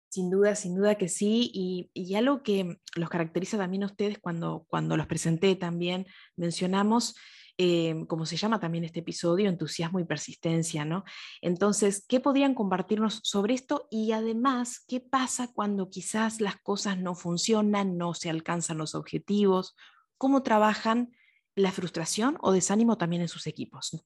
Sin 0.09 0.31
duda, 0.31 0.55
sin 0.55 0.75
duda 0.75 0.95
que 0.95 1.09
sí, 1.09 1.51
y, 1.53 1.91
y, 1.93 2.15
algo 2.15 2.43
que 2.43 2.79
los 2.97 3.11
caracteriza 3.11 3.59
también 3.59 3.83
a 3.83 3.87
ustedes 3.87 4.19
cuando, 4.19 4.65
cuando 4.67 4.97
los 4.97 5.07
presenté 5.07 5.55
también 5.55 6.07
mencionamos 6.37 7.15
em, 7.59 8.07
como 8.07 8.25
se 8.25 8.37
llama 8.37 8.59
también 8.61 8.85
este 8.85 9.01
episodio, 9.01 9.49
entusiasmo 9.49 10.01
y 10.01 10.05
persistencia, 10.05 10.85
¿no? 10.85 11.05
Entonces, 11.43 12.05
¿qué 12.09 12.21
podrían 12.21 12.55
compartirnos 12.55 13.21
sobre 13.23 13.55
esto? 13.55 13.89
Y 13.91 14.13
además, 14.13 14.85
¿qué 14.89 15.01
pasa 15.01 15.53
cuando 15.53 15.91
quizás 15.91 16.41
las 16.41 16.57
cosas 16.57 16.97
no 16.99 17.15
funcionan, 17.15 17.99
no 17.99 18.15
se 18.15 18.31
alcanzan 18.31 18.79
los 18.79 18.95
objetivos? 18.95 19.77
¿Cómo 20.17 20.43
trabajan 20.43 21.13
la 21.55 21.73
frustración 21.73 22.39
o 22.41 22.53
desánimo 22.53 22.97
también 22.97 23.23
en 23.23 23.29
sus 23.29 23.47
equipos? 23.47 24.03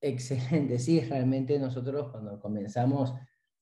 Excelente, 0.00 0.78
sí, 0.78 1.00
realmente 1.00 1.58
nosotros 1.58 2.10
cuando 2.10 2.40
comenzamos 2.40 3.12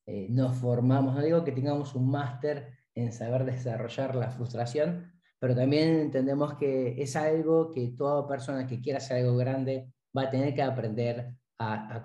eh, 0.05 0.27
nos 0.29 0.57
formamos, 0.57 1.15
no 1.15 1.21
digo 1.21 1.43
que 1.43 1.53
tengamos 1.53 1.95
un 1.95 2.11
máster 2.11 2.77
en 2.93 3.11
saber 3.11 3.45
desarrollar 3.45 4.15
la 4.15 4.29
frustración, 4.29 5.12
pero 5.43 5.57
también 5.57 5.99
entendemos 5.99 6.53
que 6.53 6.95
es 7.03 7.17
algo 7.17 7.69
que 7.69 7.89
toda 7.97 8.25
persona 8.25 8.65
que 8.65 8.79
quiera 8.79 8.99
hacer 8.99 9.17
algo 9.17 9.35
grande 9.35 9.91
va 10.17 10.21
a 10.21 10.29
tener 10.29 10.55
que 10.55 10.61
aprender 10.61 11.33
a, 11.59 12.01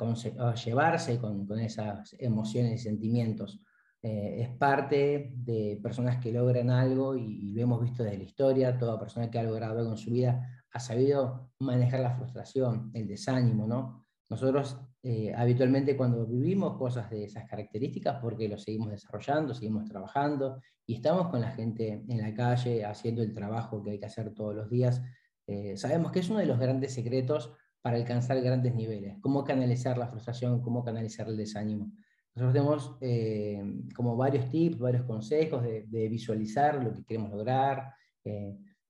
llevarse 0.56 1.20
con, 1.20 1.46
esas 1.60 2.16
emociones 2.18 2.72
y 2.72 2.78
sentimientos. 2.78 3.60
Eh, 4.02 4.38
es 4.40 4.48
parte 4.56 5.30
de 5.36 5.78
personas 5.80 6.16
que 6.20 6.32
logran 6.32 6.68
algo 6.68 7.14
y, 7.14 7.52
lo 7.52 7.62
hemos 7.62 7.80
visto 7.80 8.02
desde 8.02 8.18
la 8.18 8.24
historia, 8.24 8.76
toda 8.76 8.98
persona 8.98 9.30
que 9.30 9.38
ha 9.38 9.44
logrado 9.44 9.78
algo 9.78 9.92
en 9.92 9.98
su 9.98 10.10
vida 10.10 10.64
ha 10.72 10.80
sabido 10.80 11.52
manejar 11.60 12.00
la 12.00 12.16
frustración, 12.16 12.90
el 12.92 13.06
desánimo, 13.06 13.68
¿no? 13.68 14.07
Nosotros 14.30 14.78
eh, 15.02 15.32
habitualmente 15.34 15.96
cuando 15.96 16.26
vivimos 16.26 16.76
cosas 16.76 17.08
de 17.10 17.24
esas 17.24 17.48
características, 17.48 18.20
porque 18.20 18.48
lo 18.48 18.58
seguimos 18.58 18.90
desarrollando, 18.90 19.54
seguimos 19.54 19.86
trabajando 19.88 20.60
y 20.86 20.96
estamos 20.96 21.28
con 21.28 21.40
la 21.40 21.50
gente 21.50 22.04
en 22.06 22.18
la 22.18 22.34
calle 22.34 22.84
haciendo 22.84 23.22
el 23.22 23.32
trabajo 23.32 23.82
que 23.82 23.92
hay 23.92 23.98
que 23.98 24.06
hacer 24.06 24.34
todos 24.34 24.54
los 24.54 24.68
días, 24.68 25.00
eh, 25.46 25.76
sabemos 25.78 26.12
que 26.12 26.18
es 26.18 26.28
uno 26.28 26.40
de 26.40 26.46
los 26.46 26.58
grandes 26.58 26.92
secretos 26.92 27.54
para 27.80 27.96
alcanzar 27.96 28.38
grandes 28.42 28.74
niveles, 28.74 29.16
cómo 29.22 29.44
canalizar 29.44 29.96
la 29.96 30.08
frustración, 30.08 30.60
cómo 30.60 30.84
canalizar 30.84 31.26
el 31.28 31.36
desánimo. 31.36 31.90
Nosotros 32.34 32.52
tenemos 32.52 32.98
eh, 33.00 33.62
como 33.96 34.14
varios 34.14 34.50
tips, 34.50 34.78
varios 34.78 35.04
consejos 35.04 35.62
de, 35.62 35.86
de, 35.88 36.08
visualizar 36.08 36.82
lo 36.84 36.92
que 36.92 37.04
queremos 37.04 37.30
lograr, 37.30 37.94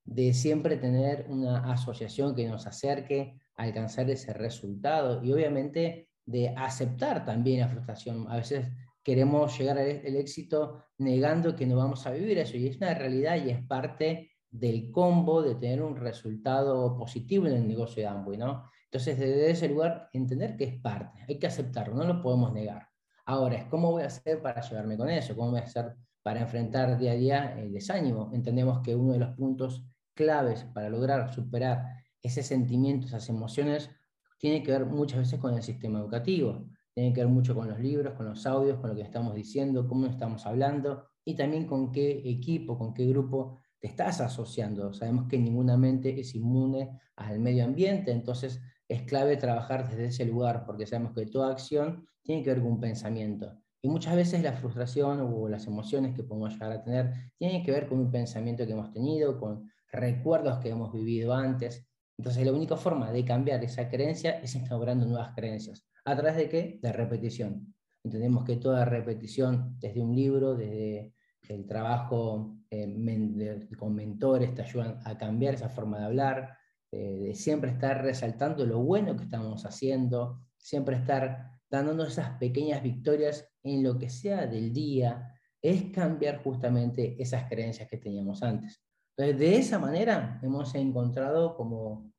de 0.03 0.33
siempre 0.33 0.75
tener 0.75 1.27
una 1.29 1.71
asociación 1.71 2.35
que 2.35 2.47
nos 2.47 2.67
acerque 2.67 3.39
alcanzar 3.59 4.09
ese 4.09 4.33
resultado 4.33 5.23
y 5.23 5.31
obviamente 5.31 6.09
de 6.25 6.49
aceptar 6.55 7.25
también 7.25 7.61
la 7.61 7.67
frustración. 7.67 8.25
A 8.29 8.37
veces 8.37 8.67
queremos 9.03 9.57
llegar 9.57 9.77
al 9.77 10.15
éxito 10.15 10.85
negando 10.97 11.55
que 11.55 11.65
no 11.65 11.75
vamos 11.75 12.05
a 12.05 12.11
vivir 12.11 12.37
eso 12.37 12.57
y 12.57 12.67
es 12.67 12.77
una 12.77 12.93
realidad 12.93 13.37
y 13.43 13.49
es 13.49 13.63
parte 13.65 14.31
del 14.49 14.91
combo 14.91 15.41
de 15.41 15.55
tener 15.55 15.81
un 15.81 15.95
resultado 15.95 16.97
positivo 16.97 17.47
en 17.47 17.53
el 17.53 17.67
negocio 17.67 18.01
de 18.01 18.07
Amway, 18.07 18.37
¿no? 18.37 18.69
Entonces, 18.85 19.19
desde 19.19 19.51
ese 19.51 19.69
lugar, 19.69 20.09
entender 20.13 20.55
que 20.55 20.63
es 20.63 20.81
parte, 20.81 21.23
hay 21.27 21.37
que 21.37 21.47
aceptarlo, 21.47 21.95
no 21.95 22.05
lo 22.05 22.21
podemos 22.21 22.51
negar. 22.53 22.87
Ahora, 23.25 23.57
es 23.57 23.65
cómo 23.65 23.91
voy 23.91 24.03
a 24.03 24.07
hacer 24.07 24.41
para 24.41 24.61
llevarme 24.61 24.97
con 24.97 25.09
eso, 25.09 25.35
cómo 25.35 25.51
voy 25.51 25.59
a 25.59 25.63
hacer 25.63 25.95
para 26.23 26.41
enfrentar 26.41 26.97
día 26.97 27.11
a 27.11 27.15
día 27.15 27.59
el 27.59 27.71
desánimo. 27.71 28.31
Entendemos 28.33 28.79
que 28.79 28.95
uno 28.95 29.13
de 29.13 29.19
los 29.19 29.35
puntos 29.35 29.85
claves 30.15 30.63
para 30.73 30.89
lograr 30.89 31.31
superar 31.31 31.83
ese 32.21 32.43
sentimiento, 32.43 33.07
esas 33.07 33.29
emociones, 33.29 33.89
tiene 34.37 34.63
que 34.63 34.71
ver 34.71 34.85
muchas 34.85 35.19
veces 35.19 35.39
con 35.39 35.53
el 35.53 35.63
sistema 35.63 35.99
educativo, 35.99 36.65
tiene 36.93 37.13
que 37.13 37.21
ver 37.21 37.29
mucho 37.29 37.55
con 37.55 37.69
los 37.69 37.79
libros, 37.79 38.13
con 38.13 38.25
los 38.25 38.45
audios, 38.45 38.79
con 38.79 38.89
lo 38.89 38.95
que 38.95 39.01
estamos 39.01 39.35
diciendo, 39.35 39.87
cómo 39.87 40.07
estamos 40.07 40.45
hablando 40.45 41.05
y 41.23 41.35
también 41.35 41.65
con 41.65 41.91
qué 41.91 42.21
equipo, 42.25 42.77
con 42.77 42.93
qué 42.93 43.05
grupo 43.05 43.59
te 43.79 43.87
estás 43.87 44.21
asociando. 44.21 44.93
Sabemos 44.93 45.27
que 45.27 45.37
ninguna 45.37 45.77
mente 45.77 46.19
es 46.19 46.35
inmune 46.35 46.99
al 47.15 47.39
medio 47.39 47.65
ambiente, 47.65 48.11
entonces 48.11 48.61
es 48.87 49.03
clave 49.03 49.37
trabajar 49.37 49.87
desde 49.87 50.07
ese 50.07 50.25
lugar, 50.25 50.65
porque 50.65 50.87
sabemos 50.87 51.13
que 51.13 51.25
toda 51.25 51.51
acción 51.51 52.05
tiene 52.23 52.43
que 52.43 52.49
ver 52.49 52.61
con 52.61 52.71
un 52.71 52.79
pensamiento. 52.79 53.55
Y 53.81 53.87
muchas 53.87 54.15
veces 54.15 54.43
la 54.43 54.53
frustración 54.53 55.21
o 55.21 55.47
las 55.47 55.67
emociones 55.67 56.13
que 56.15 56.23
podemos 56.23 56.53
llegar 56.53 56.71
a 56.71 56.83
tener 56.83 57.13
tienen 57.37 57.63
que 57.63 57.71
ver 57.71 57.87
con 57.87 57.99
un 57.99 58.11
pensamiento 58.11 58.65
que 58.65 58.73
hemos 58.73 58.91
tenido, 58.91 59.39
con 59.39 59.69
recuerdos 59.91 60.59
que 60.59 60.69
hemos 60.69 60.91
vivido 60.91 61.33
antes. 61.33 61.87
Entonces 62.19 62.45
la 62.45 62.51
única 62.51 62.75
forma 62.75 63.13
de 63.13 63.23
cambiar 63.23 63.63
esa 63.63 63.87
creencia 63.87 64.41
es 64.41 64.53
instaurando 64.53 65.05
nuevas 65.05 65.33
creencias. 65.33 65.87
¿A 66.03 66.17
través 66.17 66.35
de 66.35 66.49
qué? 66.49 66.77
De 66.81 66.91
repetición. 66.91 67.73
Entendemos 68.03 68.43
que 68.43 68.57
toda 68.57 68.83
repetición, 68.83 69.77
desde 69.79 70.01
un 70.01 70.13
libro, 70.13 70.53
desde 70.53 71.13
el 71.47 71.65
trabajo 71.65 72.57
eh, 72.69 73.69
con 73.77 73.95
mentores, 73.95 74.53
te 74.53 74.63
ayudan 74.63 74.99
a 75.05 75.17
cambiar 75.17 75.53
esa 75.53 75.69
forma 75.69 75.97
de 75.97 76.05
hablar, 76.07 76.57
eh, 76.91 77.19
de 77.19 77.35
siempre 77.35 77.71
estar 77.71 78.03
resaltando 78.03 78.65
lo 78.65 78.79
bueno 78.79 79.15
que 79.15 79.23
estamos 79.23 79.65
haciendo, 79.65 80.41
siempre 80.57 80.97
estar 80.97 81.51
dándonos 81.69 82.09
esas 82.09 82.37
pequeñas 82.37 82.83
victorias 82.83 83.49
en 83.63 83.81
lo 83.81 83.97
que 83.97 84.09
sea 84.09 84.45
del 84.45 84.73
día, 84.73 85.33
es 85.61 85.83
cambiar 85.93 86.43
justamente 86.43 87.15
esas 87.17 87.47
creencias 87.47 87.87
que 87.87 87.97
teníamos 87.97 88.43
antes. 88.43 88.83
Entonces, 89.19 89.37
de 89.37 89.57
esa 89.57 89.79
manera 89.79 90.39
hemos 90.41 90.73
encontrado 90.75 91.57
como, 91.57 92.09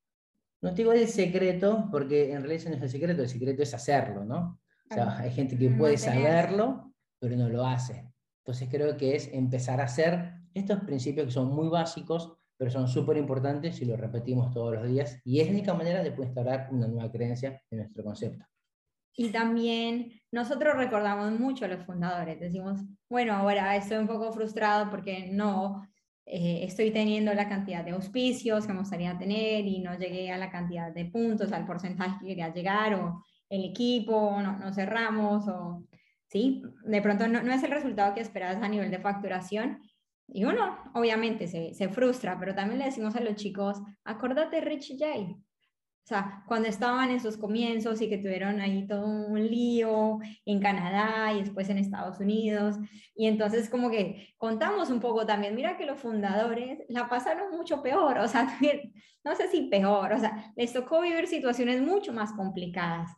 no 0.60 0.70
digo 0.72 0.92
el 0.92 1.08
secreto, 1.08 1.88
porque 1.90 2.30
en 2.30 2.42
realidad 2.42 2.68
no 2.68 2.76
es 2.76 2.82
el 2.82 2.90
secreto, 2.90 3.22
el 3.22 3.28
secreto 3.30 3.62
es 3.62 3.72
hacerlo, 3.72 4.22
¿no? 4.22 4.60
O 4.90 4.94
sea, 4.94 5.16
hay 5.16 5.30
gente 5.30 5.56
que 5.56 5.70
puede 5.70 5.96
saberlo, 5.96 6.92
pero 7.18 7.36
no 7.36 7.48
lo 7.48 7.64
hace. 7.64 8.12
Entonces 8.44 8.68
creo 8.70 8.98
que 8.98 9.16
es 9.16 9.32
empezar 9.32 9.80
a 9.80 9.84
hacer 9.84 10.34
estos 10.52 10.80
principios 10.80 11.28
que 11.28 11.32
son 11.32 11.48
muy 11.48 11.68
básicos, 11.68 12.34
pero 12.58 12.70
son 12.70 12.86
súper 12.86 13.16
importantes 13.16 13.76
si 13.76 13.86
lo 13.86 13.96
repetimos 13.96 14.52
todos 14.52 14.74
los 14.74 14.86
días 14.86 15.22
y 15.24 15.40
es 15.40 15.46
la 15.46 15.52
única 15.54 15.72
manera 15.72 16.02
de 16.02 16.10
poder 16.10 16.26
instaurar 16.26 16.68
una 16.70 16.86
nueva 16.86 17.10
creencia 17.10 17.62
en 17.70 17.78
nuestro 17.78 18.04
concepto. 18.04 18.44
Y 19.16 19.30
también 19.30 20.12
nosotros 20.30 20.76
recordamos 20.76 21.32
mucho 21.40 21.64
a 21.64 21.68
los 21.68 21.82
fundadores, 21.82 22.38
decimos, 22.38 22.80
bueno, 23.08 23.32
ahora 23.32 23.74
estoy 23.74 23.96
un 23.96 24.06
poco 24.06 24.30
frustrado 24.32 24.90
porque 24.90 25.30
no 25.32 25.89
eh, 26.32 26.64
estoy 26.64 26.92
teniendo 26.92 27.34
la 27.34 27.48
cantidad 27.48 27.84
de 27.84 27.90
auspicios 27.90 28.64
que 28.64 28.72
me 28.72 28.78
gustaría 28.78 29.18
tener 29.18 29.66
y 29.66 29.80
no 29.80 29.98
llegué 29.98 30.30
a 30.30 30.38
la 30.38 30.48
cantidad 30.48 30.92
de 30.92 31.06
puntos, 31.06 31.50
al 31.50 31.66
porcentaje 31.66 32.20
que 32.20 32.26
quería 32.28 32.54
llegar, 32.54 32.94
o 32.94 33.24
el 33.48 33.64
equipo, 33.64 34.40
no, 34.40 34.72
cerramos, 34.72 35.48
o 35.48 35.82
sí, 36.28 36.62
de 36.84 37.02
pronto 37.02 37.26
no, 37.26 37.42
no, 37.42 37.52
es 37.52 37.64
el 37.64 37.72
resultado 37.72 38.14
que 38.14 38.20
esperabas 38.20 38.62
a 38.62 38.68
nivel 38.68 38.92
de 38.92 39.00
facturación. 39.00 39.80
Y 40.28 40.44
uno, 40.44 40.78
obviamente, 40.94 41.48
se, 41.48 41.74
se 41.74 41.88
frustra, 41.88 42.38
pero 42.38 42.54
también 42.54 42.78
le 42.78 42.84
decimos 42.84 43.16
a 43.16 43.20
los 43.20 43.34
chicos, 43.34 43.82
acordate 44.04 44.60
Rich 44.60 44.98
J, 45.00 45.36
o 46.04 46.06
sea, 46.10 46.42
cuando 46.46 46.68
estaban 46.68 47.10
en 47.10 47.20
sus 47.20 47.36
comienzos 47.36 48.00
y 48.00 48.08
que 48.08 48.18
tuvieron 48.18 48.60
ahí 48.60 48.86
todo 48.86 49.06
un 49.06 49.46
lío 49.46 50.18
en 50.44 50.60
Canadá 50.60 51.32
y 51.32 51.40
después 51.40 51.68
en 51.68 51.78
Estados 51.78 52.18
Unidos. 52.18 52.76
Y 53.14 53.26
entonces 53.26 53.70
como 53.70 53.90
que 53.90 54.34
contamos 54.36 54.90
un 54.90 54.98
poco 54.98 55.24
también, 55.24 55.54
mira 55.54 55.76
que 55.76 55.86
los 55.86 56.00
fundadores 56.00 56.80
la 56.88 57.08
pasaron 57.08 57.56
mucho 57.56 57.82
peor, 57.82 58.18
o 58.18 58.26
sea, 58.26 58.58
no 59.24 59.34
sé 59.36 59.48
si 59.48 59.68
peor, 59.68 60.12
o 60.12 60.18
sea, 60.18 60.52
les 60.56 60.72
tocó 60.72 61.00
vivir 61.00 61.26
situaciones 61.28 61.80
mucho 61.82 62.12
más 62.12 62.32
complicadas, 62.32 63.10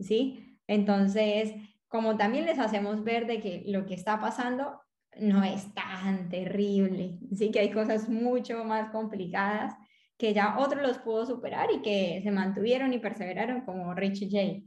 ¿sí? 0.00 0.58
Entonces, 0.66 1.54
como 1.88 2.16
también 2.16 2.46
les 2.46 2.58
hacemos 2.58 3.04
ver 3.04 3.26
de 3.26 3.40
que 3.40 3.62
lo 3.66 3.86
que 3.86 3.94
está 3.94 4.18
pasando 4.18 4.80
no 5.18 5.44
es 5.44 5.72
tan 5.74 6.28
terrible, 6.30 7.18
sí 7.32 7.50
que 7.50 7.60
hay 7.60 7.70
cosas 7.70 8.08
mucho 8.08 8.64
más 8.64 8.90
complicadas 8.90 9.74
que 10.20 10.34
ya 10.34 10.58
otro 10.58 10.82
los 10.82 10.98
pudo 10.98 11.24
superar 11.24 11.70
y 11.72 11.80
que 11.80 12.20
se 12.22 12.30
mantuvieron 12.30 12.92
y 12.92 12.98
perseveraron 12.98 13.62
como 13.62 13.94
Rich 13.94 14.30
J. 14.30 14.60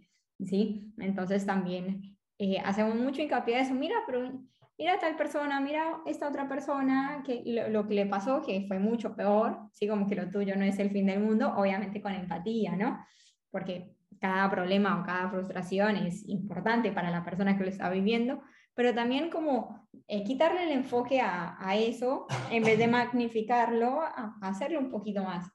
¿sí? 0.43 0.91
Entonces 0.97 1.45
también 1.45 2.17
eh, 2.39 2.57
hacemos 2.65 2.95
mucho 2.95 3.21
hincapié 3.21 3.57
de 3.57 3.61
eso, 3.61 3.75
mira, 3.75 3.97
pero 4.07 4.31
mira 4.79 4.97
tal 4.97 5.15
persona, 5.15 5.61
mira 5.61 6.01
esta 6.07 6.27
otra 6.27 6.49
persona, 6.49 7.21
que 7.23 7.43
lo, 7.69 7.87
que 7.87 7.93
le 7.93 8.07
pasó, 8.07 8.41
que 8.41 8.65
fue 8.67 8.79
mucho 8.79 9.15
peor, 9.15 9.69
¿sí? 9.73 9.87
Como 9.87 10.07
que 10.07 10.15
lo 10.15 10.31
tuyo 10.31 10.55
no 10.55 10.63
es 10.63 10.79
el 10.79 10.89
fin 10.89 11.05
del 11.05 11.19
mundo, 11.19 11.53
obviamente 11.55 12.01
con 12.01 12.15
empatía, 12.15 12.75
¿no? 12.75 13.05
Porque 13.51 13.93
cada 14.19 14.49
problema 14.49 14.99
o 14.99 15.03
cada 15.03 15.29
frustración 15.29 15.97
es 15.97 16.27
importante 16.27 16.91
para 16.91 17.11
la 17.11 17.23
persona 17.23 17.55
que 17.55 17.63
lo 17.63 17.69
está 17.69 17.91
viviendo, 17.91 18.41
pero 18.73 18.95
también 18.95 19.29
como 19.29 19.87
eh, 20.07 20.23
quitarle 20.23 20.63
el 20.63 20.71
enfoque 20.71 21.21
a, 21.21 21.55
a, 21.59 21.75
eso, 21.75 22.27
en 22.51 22.63
vez 22.63 22.77
de 22.77 22.87
magnificarlo, 22.87 24.01
hacerlo 24.41 24.79
un 24.79 24.89
poquito 24.89 25.23
más, 25.23 25.49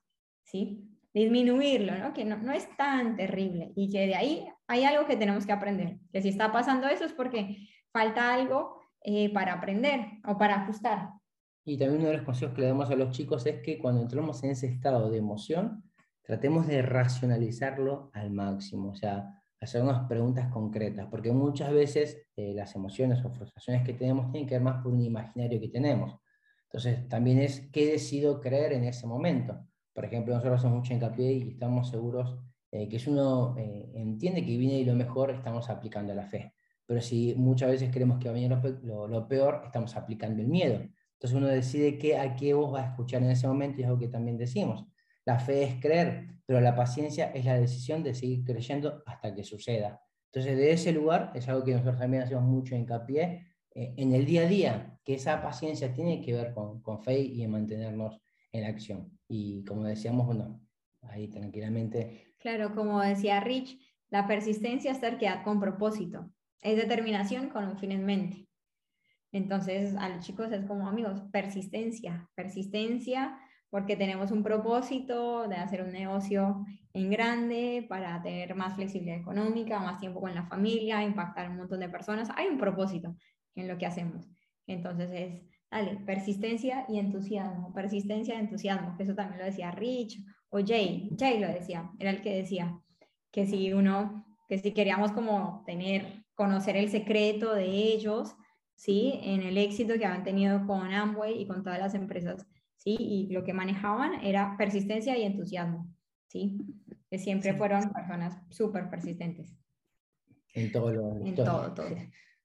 ¿sí? 0.44 0.84
Disminuirlo, 1.12 1.98
¿no? 1.98 2.12
Que 2.12 2.24
no, 2.24 2.36
no, 2.38 2.52
es 2.52 2.68
tan 2.76 3.16
terrible 3.16 3.72
y 3.76 3.90
que 3.90 4.06
de 4.06 4.14
ahí 4.14 4.48
hay 4.66 4.84
algo 4.84 5.06
que 5.06 5.16
tenemos 5.16 5.46
que 5.46 5.52
aprender, 5.52 5.98
que 6.12 6.22
si 6.22 6.28
está 6.28 6.52
pasando 6.52 6.86
eso 6.88 7.04
es 7.04 7.12
porque 7.12 7.68
falta 7.92 8.32
algo 8.32 8.80
eh, 9.02 9.32
para 9.32 9.54
aprender 9.54 10.00
o 10.26 10.36
para 10.38 10.62
ajustar. 10.62 11.10
Y 11.64 11.76
también 11.76 12.00
uno 12.00 12.10
de 12.10 12.16
los 12.16 12.26
consejos 12.26 12.54
que 12.54 12.62
le 12.62 12.68
damos 12.68 12.90
a 12.90 12.96
los 12.96 13.10
chicos 13.10 13.44
es 13.46 13.60
que 13.62 13.78
cuando 13.78 14.00
entramos 14.00 14.42
en 14.42 14.50
ese 14.50 14.66
estado 14.66 15.10
de 15.10 15.18
emoción, 15.18 15.84
tratemos 16.22 16.66
de 16.66 16.82
racionalizarlo 16.82 18.10
al 18.14 18.30
máximo, 18.30 18.90
o 18.90 18.94
sea, 18.94 19.37
hacer 19.60 19.82
unas 19.82 20.08
preguntas 20.08 20.50
concretas, 20.52 21.06
porque 21.10 21.32
muchas 21.32 21.72
veces 21.72 22.22
eh, 22.36 22.52
las 22.54 22.74
emociones 22.74 23.24
o 23.24 23.30
frustraciones 23.30 23.84
que 23.84 23.94
tenemos 23.94 24.30
tienen 24.30 24.48
que 24.48 24.54
ver 24.54 24.62
más 24.62 24.82
por 24.82 24.92
un 24.92 25.02
imaginario 25.02 25.60
que 25.60 25.68
tenemos. 25.68 26.20
Entonces, 26.64 27.08
también 27.08 27.38
es 27.38 27.68
qué 27.72 27.92
decido 27.92 28.40
creer 28.40 28.72
en 28.72 28.84
ese 28.84 29.06
momento, 29.06 29.68
por 29.98 30.04
ejemplo, 30.04 30.32
nosotros 30.32 30.60
hacemos 30.60 30.76
mucho 30.76 30.94
hincapié 30.94 31.32
y 31.32 31.48
estamos 31.48 31.90
seguros 31.90 32.38
eh, 32.70 32.88
que 32.88 33.00
si 33.00 33.10
uno 33.10 33.56
eh, 33.58 33.90
entiende 33.96 34.46
que 34.46 34.56
viene 34.56 34.84
lo 34.84 34.94
mejor, 34.94 35.32
estamos 35.32 35.68
aplicando 35.70 36.14
la 36.14 36.24
fe. 36.24 36.54
Pero 36.86 37.00
si 37.00 37.34
muchas 37.34 37.68
veces 37.68 37.90
creemos 37.92 38.20
que 38.20 38.28
va 38.28 38.30
a 38.30 38.34
venir 38.34 38.56
lo, 38.84 39.26
peor, 39.26 39.62
estamos 39.66 39.96
aplicando 39.96 40.40
el 40.40 40.46
miedo. 40.46 40.76
Entonces 41.14 41.36
uno 41.36 41.48
decide 41.48 41.98
qué, 41.98 42.16
a 42.16 42.36
qué 42.36 42.54
vos 42.54 42.70
vas 42.70 42.84
a 42.84 42.90
escuchar 42.90 43.24
en 43.24 43.30
ese 43.30 43.48
momento 43.48 43.80
y 43.80 43.82
es 43.82 43.88
algo 43.88 43.98
que 43.98 44.06
también 44.06 44.38
decimos. 44.38 44.84
La 45.28 45.38
fe 45.38 45.62
es 45.62 45.74
creer, 45.74 46.26
pero 46.46 46.58
la 46.58 46.74
paciencia 46.74 47.26
es 47.32 47.44
la 47.44 47.60
decisión 47.60 48.02
de 48.02 48.14
seguir 48.14 48.44
creyendo 48.46 49.02
hasta 49.04 49.34
que 49.34 49.44
suceda. 49.44 50.00
Entonces, 50.32 50.56
de 50.56 50.72
ese 50.72 50.90
lugar 50.90 51.32
es 51.34 51.46
algo 51.50 51.62
que 51.64 51.72
nosotros 51.72 51.98
también 51.98 52.22
hacemos 52.22 52.44
mucho 52.44 52.74
hincapié 52.74 53.46
eh, 53.74 53.92
en 53.98 54.14
el 54.14 54.24
día 54.24 54.44
a 54.44 54.46
día, 54.46 54.98
que 55.04 55.16
esa 55.16 55.42
paciencia 55.42 55.92
tiene 55.92 56.22
que 56.22 56.32
ver 56.32 56.54
con, 56.54 56.80
con 56.80 57.02
fe 57.02 57.20
y 57.20 57.42
en 57.42 57.50
mantenernos 57.50 58.18
en 58.52 58.64
acción. 58.64 59.18
Y 59.28 59.62
como 59.66 59.84
decíamos, 59.84 60.24
bueno, 60.24 60.62
ahí 61.02 61.28
tranquilamente. 61.28 62.32
Claro, 62.38 62.74
como 62.74 63.02
decía 63.02 63.38
Rich, 63.40 63.78
la 64.08 64.26
persistencia 64.26 64.92
es 64.92 65.00
terquedad 65.02 65.44
con 65.44 65.60
propósito, 65.60 66.32
es 66.62 66.78
determinación 66.78 67.50
con 67.50 67.68
un 67.68 67.76
fin 67.76 67.92
en 67.92 68.06
mente. 68.06 68.48
Entonces, 69.30 69.94
a 69.94 70.08
los 70.08 70.24
chicos 70.24 70.50
es 70.52 70.64
como 70.64 70.88
amigos, 70.88 71.20
persistencia, 71.30 72.30
persistencia, 72.34 73.38
porque 73.70 73.96
tenemos 73.96 74.30
un 74.30 74.42
propósito 74.42 75.46
de 75.48 75.56
hacer 75.56 75.82
un 75.82 75.92
negocio 75.92 76.64
en 76.94 77.10
grande 77.10 77.86
para 77.88 78.20
tener 78.22 78.54
más 78.54 78.74
flexibilidad 78.74 79.18
económica, 79.18 79.78
más 79.78 80.00
tiempo 80.00 80.20
con 80.20 80.34
la 80.34 80.46
familia, 80.46 81.02
impactar 81.02 81.50
un 81.50 81.58
montón 81.58 81.80
de 81.80 81.88
personas. 81.88 82.30
Hay 82.36 82.48
un 82.48 82.58
propósito 82.58 83.14
en 83.54 83.68
lo 83.68 83.76
que 83.76 83.86
hacemos. 83.86 84.26
Entonces 84.66 85.10
es, 85.12 85.42
dale, 85.70 85.96
persistencia 86.06 86.86
y 86.88 86.98
entusiasmo, 86.98 87.72
persistencia 87.74 88.34
y 88.34 88.38
entusiasmo, 88.38 88.96
que 88.96 89.02
eso 89.02 89.14
también 89.14 89.40
lo 89.40 89.44
decía 89.44 89.70
Rich 89.70 90.24
o 90.50 90.60
Jay, 90.64 91.10
Jay 91.18 91.38
lo 91.38 91.48
decía, 91.48 91.90
era 91.98 92.10
el 92.10 92.22
que 92.22 92.34
decía 92.34 92.80
que 93.30 93.46
si 93.46 93.72
uno, 93.72 94.24
que 94.48 94.58
si 94.58 94.72
queríamos 94.72 95.12
como 95.12 95.62
tener, 95.66 96.24
conocer 96.34 96.76
el 96.76 96.88
secreto 96.88 97.54
de 97.54 97.66
ellos, 97.66 98.34
¿sí? 98.78 99.18
En 99.24 99.42
el 99.42 99.58
éxito 99.58 99.94
que 99.98 100.06
han 100.06 100.22
tenido 100.22 100.64
con 100.64 100.92
Amway 100.92 101.42
y 101.42 101.46
con 101.46 101.64
todas 101.64 101.80
las 101.80 101.94
empresas, 101.94 102.46
¿sí? 102.76 102.96
Y 102.98 103.26
lo 103.32 103.42
que 103.42 103.52
manejaban 103.52 104.24
era 104.24 104.56
persistencia 104.56 105.18
y 105.18 105.24
entusiasmo, 105.24 105.92
¿sí? 106.28 106.56
Que 107.10 107.18
siempre 107.18 107.54
fueron 107.54 107.92
personas 107.92 108.38
súper 108.50 108.88
persistentes. 108.88 109.52
En 110.54 110.70
todo 110.70 110.92
lo 110.92 111.26
En 111.26 111.34
todo, 111.34 111.74
todo. 111.74 111.88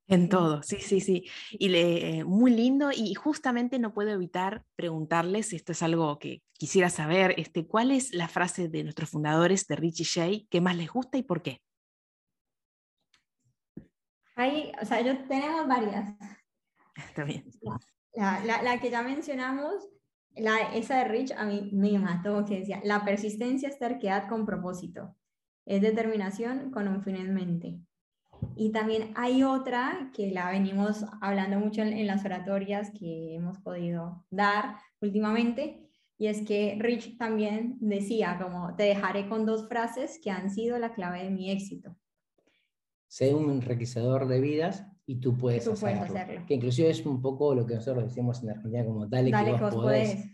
En 0.07 0.27
todo, 0.27 0.63
sí, 0.63 0.77
sí, 0.79 0.99
sí. 0.99 1.25
Y 1.51 1.69
le, 1.69 2.17
eh, 2.17 2.23
muy 2.25 2.51
lindo 2.51 2.89
y 2.91 3.13
justamente 3.13 3.77
no 3.77 3.93
puedo 3.93 4.09
evitar 4.09 4.63
preguntarles, 4.75 5.53
esto 5.53 5.71
es 5.71 5.83
algo 5.83 6.17
que 6.17 6.41
quisiera 6.53 6.89
saber, 6.89 7.35
este, 7.37 7.67
¿cuál 7.67 7.91
es 7.91 8.13
la 8.13 8.27
frase 8.27 8.69
de 8.69 8.83
nuestros 8.83 9.11
fundadores 9.11 9.67
de 9.67 9.75
Richie 9.75 10.03
Shea 10.03 10.39
que 10.49 10.61
más 10.61 10.75
les 10.75 10.89
gusta 10.89 11.19
y 11.19 11.23
por 11.23 11.43
qué? 11.43 11.61
Hay, 14.35 14.71
o 14.81 14.85
sea, 14.85 15.01
yo 15.01 15.17
tenemos 15.27 15.67
varias. 15.67 16.13
Está 16.95 17.23
bien. 17.23 17.45
La, 18.13 18.43
la, 18.45 18.61
la, 18.61 18.79
que 18.79 18.89
ya 18.89 19.01
mencionamos, 19.01 19.89
la, 20.35 20.73
esa 20.75 20.97
de 20.99 21.05
Rich 21.05 21.31
a 21.31 21.45
mí 21.45 21.69
me 21.73 21.97
mató, 21.99 22.45
que 22.45 22.59
decía, 22.59 22.81
la 22.83 23.03
persistencia 23.03 23.69
es 23.69 23.79
terquedad 23.79 24.27
con 24.27 24.45
propósito, 24.45 25.15
es 25.65 25.81
determinación 25.81 26.71
con 26.71 26.87
un 26.87 27.01
fin 27.03 27.15
en 27.15 27.33
mente. 27.33 27.79
Y 28.55 28.71
también 28.71 29.11
hay 29.15 29.43
otra 29.43 30.11
que 30.13 30.31
la 30.31 30.51
venimos 30.51 31.05
hablando 31.21 31.59
mucho 31.59 31.81
en, 31.81 32.05
las 32.05 32.25
oratorias 32.25 32.91
que 32.91 33.35
hemos 33.35 33.59
podido 33.59 34.25
dar 34.29 34.77
últimamente, 35.01 35.89
y 36.17 36.27
es 36.27 36.41
que 36.45 36.77
Rich 36.79 37.17
también 37.17 37.77
decía 37.79 38.37
como, 38.41 38.75
te 38.75 38.83
dejaré 38.83 39.27
con 39.27 39.45
dos 39.45 39.67
frases 39.67 40.19
que 40.21 40.31
han 40.31 40.49
sido 40.49 40.77
la 40.77 40.93
clave 40.93 41.23
de 41.23 41.31
mi 41.31 41.51
éxito. 41.51 41.95
Sé 43.13 43.31
un 43.31 43.51
enriquecedor 43.51 44.27
de 44.27 44.41
vidas 44.41 44.87
y 45.05 45.17
tú 45.19 45.37
puedes, 45.37 45.67
hacerlo. 45.67 46.47
Que 46.47 46.55
inclusive 46.55 46.89
es 46.89 47.05
un 47.05 47.21
poco 47.21 47.53
lo 47.53 47.63
que 47.63 47.75
nosotros 47.75 48.05
decimos 48.05 48.41
en 48.41 48.49
Argentina 48.49 48.83
como 48.83 49.05
dale, 49.05 49.29
que 49.29 49.51
vos, 49.51 49.75
podés. 49.75 50.25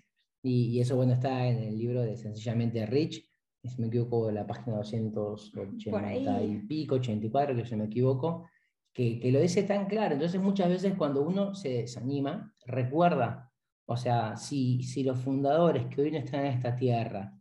Y, 0.42 0.68
y, 0.68 0.80
eso 0.80 0.96
bueno 0.96 1.12
está 1.12 1.46
en 1.46 1.58
el 1.58 1.78
libro 1.78 2.04
de 2.04 2.16
Sencillamente 2.16 2.86
Rich, 2.86 3.22
si 3.66 3.82
me 3.82 3.88
equivoco, 3.88 4.32
la 4.32 4.48
página 4.48 4.78
280 4.78 6.42
y 6.42 6.58
pico, 6.68 6.96
84, 6.96 7.54
que 7.54 7.66
se 7.66 7.76
me 7.76 7.84
equivoco, 7.84 8.48
que, 8.94 9.20
que, 9.20 9.30
lo 9.30 9.42
dice 9.42 9.64
tan 9.64 9.88
claro. 9.88 10.14
Entonces 10.14 10.40
muchas 10.40 10.70
veces 10.70 10.94
cuando 10.98 11.22
uno 11.22 11.56
se 11.56 11.82
desanima, 11.82 12.56
recuerda, 12.66 13.52
o 13.88 13.98
sea, 13.98 14.38
si, 14.38 14.84
si 14.84 15.04
los 15.04 15.20
fundadores 15.20 15.86
que 15.88 16.02
hoy 16.02 16.12
no 16.12 16.20
están 16.20 16.46
en 16.46 16.54
esta 16.54 16.78
tierra 16.78 17.39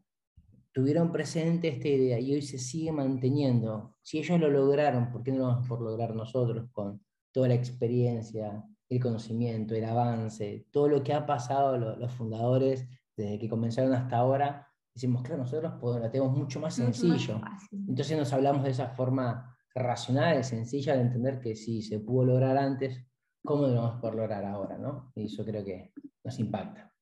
tuvieron 0.79 1.11
presente 1.11 1.67
esta 1.67 1.89
idea 1.89 2.21
y 2.21 2.35
hoy 2.35 2.41
se 2.41 2.57
sigue 2.57 2.93
manteniendo, 2.93 3.97
si 4.01 4.21
ellos 4.21 4.39
lo 4.39 4.49
lograron, 4.49 5.11
¿por 5.11 5.25
qué 5.25 5.33
no 5.33 5.39
lo 5.39 5.47
vamos 5.49 5.67
por 5.67 5.81
lograr 5.81 6.15
nosotros 6.15 6.71
con 6.71 7.05
toda 7.33 7.49
la 7.49 7.55
experiencia, 7.55 8.65
el 8.89 9.01
conocimiento, 9.01 9.75
el 9.75 9.85
avance, 9.85 10.69
todo 10.71 10.87
lo 10.87 11.03
que 11.03 11.13
ha 11.13 11.27
pasado 11.27 11.77
los 11.97 12.13
fundadores 12.13 12.87
desde 13.17 13.41
que 13.41 13.49
comenzaron 13.49 13.93
hasta 13.93 14.19
ahora? 14.19 14.69
decimos, 14.95 15.23
claro, 15.23 15.43
nosotros 15.43 15.73
lo 15.83 16.11
tenemos 16.13 16.37
mucho 16.37 16.61
más 16.61 16.75
sencillo. 16.75 17.41
Entonces 17.73 18.17
nos 18.17 18.33
hablamos 18.33 18.63
de 18.63 18.71
esa 18.71 18.91
forma 18.91 19.57
racional, 19.75 20.45
sencilla 20.45 20.95
de 20.95 21.03
entender 21.03 21.41
que 21.41 21.57
si 21.57 21.83
se 21.83 21.99
pudo 21.99 22.25
lograr 22.25 22.57
antes, 22.57 23.05
¿cómo 23.45 23.67
lo 23.67 23.83
vamos 23.83 24.05
a 24.05 24.11
lograr 24.13 24.45
ahora? 24.45 24.79
¿no? 24.79 25.11
Y 25.17 25.25
eso 25.25 25.45
creo 25.45 25.65
que 25.65 25.93
nos 26.23 26.39
impacta. 26.39 26.93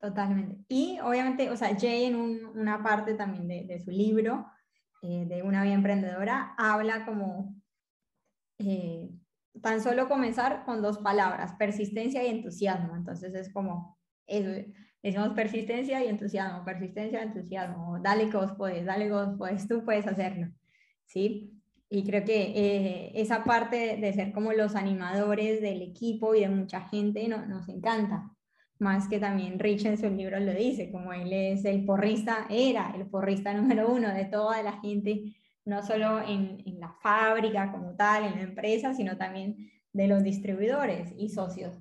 Totalmente. 0.00 0.64
Y 0.68 0.98
obviamente, 1.00 1.50
o 1.50 1.56
sea, 1.56 1.76
Jay 1.78 2.04
en 2.04 2.16
una 2.16 2.82
parte 2.82 3.14
también 3.14 3.46
de, 3.46 3.64
de 3.64 3.80
su 3.80 3.90
libro, 3.90 4.46
eh, 5.02 5.26
de 5.26 5.42
una 5.42 5.62
vida 5.62 5.74
emprendedora, 5.74 6.54
habla 6.56 7.04
como 7.04 7.54
eh, 8.58 9.10
tan 9.62 9.82
solo 9.82 10.08
comenzar 10.08 10.64
con 10.64 10.82
dos 10.82 10.98
palabras, 10.98 11.54
persistencia 11.58 12.22
y 12.24 12.28
entusiasmo. 12.28 12.96
Entonces 12.96 13.34
es 13.34 13.52
como, 13.52 13.98
Decimos 15.02 15.30
persistencia 15.30 16.04
y 16.04 16.08
entusiasmo, 16.08 16.64
persistencia 16.64 17.20
y 17.20 17.26
entusiasmo. 17.28 17.98
Dale 18.00 18.28
que 18.28 18.36
vos 18.36 18.56
dale 18.84 19.06
que 19.06 19.12
vos 19.12 19.66
tú 19.68 19.84
puedes 19.84 20.06
hacerlo. 20.06 20.48
¿Sí? 21.06 21.58
Y 21.88 22.04
creo 22.04 22.24
que 22.24 22.52
eh, 22.54 23.12
esa 23.14 23.42
parte 23.42 23.96
de 23.96 24.12
ser 24.12 24.32
como 24.32 24.52
los 24.52 24.76
animadores 24.76 25.60
del 25.60 25.82
equipo 25.82 26.34
y 26.34 26.40
de 26.40 26.48
mucha 26.48 26.82
gente 26.82 27.26
no, 27.28 27.46
nos 27.46 27.68
encanta. 27.68 28.30
Más 28.80 29.08
que 29.08 29.20
también 29.20 29.58
Rich 29.58 29.84
en 29.84 29.96
su 29.96 30.10
libro 30.10 30.40
lo 30.40 30.52
dice, 30.52 30.90
como 30.90 31.12
él 31.12 31.32
es 31.32 31.64
el 31.64 31.84
porrista, 31.84 32.46
era 32.50 32.92
el 32.96 33.06
porrista 33.06 33.54
número 33.54 33.88
uno 33.92 34.12
de 34.12 34.24
toda 34.24 34.62
la 34.62 34.80
gente, 34.80 35.36
no 35.64 35.82
solo 35.82 36.20
en, 36.20 36.62
en 36.66 36.80
la 36.80 36.92
fábrica 37.00 37.70
como 37.70 37.94
tal, 37.94 38.24
en 38.24 38.36
la 38.36 38.42
empresa, 38.42 38.92
sino 38.92 39.16
también 39.16 39.70
de 39.92 40.08
los 40.08 40.24
distribuidores 40.24 41.14
y 41.16 41.28
socios 41.28 41.78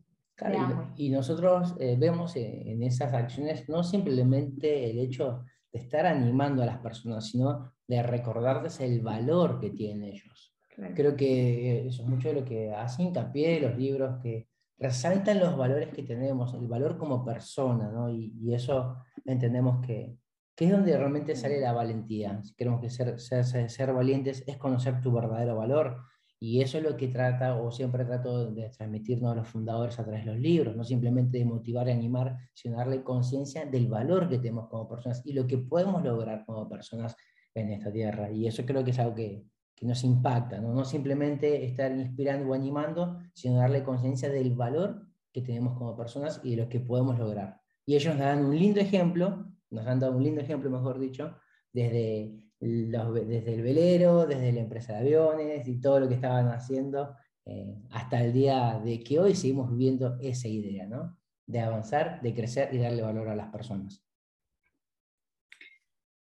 y, 0.95 1.09
nosotros 1.09 1.75
eh, 1.79 1.95
vemos 1.99 2.35
en 2.35 2.81
esas 2.83 3.13
acciones 3.13 3.67
no 3.67 3.83
simplemente 3.83 4.89
el 4.89 4.99
hecho 4.99 5.43
de 5.71 5.79
estar 5.79 6.05
animando 6.05 6.63
a 6.63 6.65
las 6.65 6.77
personas, 6.79 7.29
sino 7.29 7.73
de 7.88 8.01
recordarles 8.03 8.79
el 8.79 9.01
valor 9.01 9.59
que 9.59 9.71
tienen 9.71 10.03
ellos. 10.03 10.53
Creo 10.95 11.15
que 11.17 11.88
eso 11.88 12.03
es 12.03 12.07
mucho 12.07 12.29
de 12.29 12.35
lo 12.35 12.45
que 12.45 12.71
hace 12.71 13.03
hincapié 13.03 13.59
los 13.59 13.77
libros, 13.77 14.21
que 14.23 14.47
resaltan 14.79 15.39
los 15.39 15.57
valores 15.57 15.89
que 15.89 16.03
tenemos, 16.03 16.53
el 16.53 16.67
valor 16.67 16.97
como 16.97 17.25
persona, 17.25 17.89
¿no? 17.91 18.09
y, 18.09 18.53
eso 18.53 18.95
entendemos 19.25 19.85
que, 19.85 20.17
que, 20.55 20.65
es 20.65 20.71
donde 20.71 20.97
realmente 20.97 21.35
sale 21.35 21.59
la 21.59 21.73
valentía. 21.73 22.41
Si 22.43 22.55
queremos 22.55 22.81
que 22.81 22.89
ser, 22.89 23.19
ser, 23.19 23.69
ser 23.69 23.93
valientes 23.93 24.43
es 24.47 24.57
conocer 24.57 25.01
tu 25.01 25.11
verdadero 25.11 25.55
valor, 25.57 25.97
y 26.41 26.61
eso 26.61 26.77
es 26.77 26.85
lo 26.85 26.95
que 26.95 27.09
trata, 27.09 27.57
o 27.57 27.69
siempre 27.69 28.05
trato 28.05 28.51
de 28.51 28.69
transmitirnos 28.69 29.33
a 29.33 29.35
los 29.35 29.47
fundadores 29.49 29.99
a 29.99 30.05
través 30.05 30.23
de 30.23 30.31
los 30.31 30.39
libros, 30.39 30.73
no 30.73 30.85
simplemente 30.85 31.37
de 31.37 31.43
motivar 31.43 31.89
y 31.89 31.91
animar, 31.91 32.37
sino 32.53 32.77
darle 32.77 33.03
conciencia 33.03 33.65
del 33.65 33.89
valor 33.89 34.29
que 34.29 34.37
tenemos 34.37 34.69
como 34.69 34.87
personas 34.87 35.21
y 35.25 35.33
lo 35.33 35.45
que 35.45 35.57
podemos 35.57 36.01
lograr 36.01 36.45
como 36.45 36.69
personas 36.69 37.13
en 37.53 37.71
esta 37.71 37.91
tierra. 37.91 38.31
Y 38.31 38.47
eso 38.47 38.65
creo 38.65 38.85
que 38.85 38.91
es 38.91 38.99
algo 38.99 39.15
que, 39.15 39.43
que 39.79 39.85
nos 39.85 40.03
impacta, 40.03 40.59
¿no? 40.59 40.73
no 40.73 40.83
simplemente 40.83 41.65
estar 41.65 41.91
inspirando 41.91 42.49
o 42.49 42.53
animando, 42.53 43.17
sino 43.33 43.59
darle 43.59 43.83
conciencia 43.83 44.29
del 44.29 44.53
valor 44.53 45.07
que 45.31 45.41
tenemos 45.41 45.77
como 45.77 45.95
personas 45.95 46.41
y 46.43 46.51
de 46.51 46.63
lo 46.63 46.69
que 46.69 46.81
podemos 46.81 47.17
lograr. 47.17 47.61
Y 47.85 47.95
ellos 47.95 48.15
nos 48.15 48.25
dan 48.25 48.45
un 48.45 48.59
lindo 48.59 48.81
ejemplo, 48.81 49.47
nos 49.69 49.87
han 49.87 49.99
dado 49.99 50.17
un 50.17 50.23
lindo 50.23 50.41
ejemplo, 50.41 50.69
mejor 50.69 50.99
dicho, 50.99 51.35
desde 51.71 52.35
desde 52.59 53.53
el 53.53 53.61
velero, 53.61 54.25
desde 54.25 54.51
la 54.51 54.59
empresa 54.59 54.93
de 54.93 54.99
aviones 54.99 55.65
y 55.65 55.79
todo 55.79 56.01
lo 56.01 56.09
que 56.09 56.15
estaban 56.15 56.49
haciendo, 56.49 57.15
eh, 57.45 57.73
hasta 57.91 58.21
el 58.21 58.33
día 58.33 58.81
de 58.83 59.01
que 59.01 59.17
hoy 59.17 59.33
seguimos 59.33 59.71
viviendo 59.71 60.17
esa 60.19 60.49
idea, 60.49 60.85
¿no? 60.85 61.17
De 61.45 61.61
avanzar, 61.61 62.21
de 62.21 62.33
crecer 62.33 62.73
y 62.73 62.79
darle 62.79 63.01
valor 63.01 63.29
a 63.29 63.35
las 63.35 63.47
personas. 63.47 64.03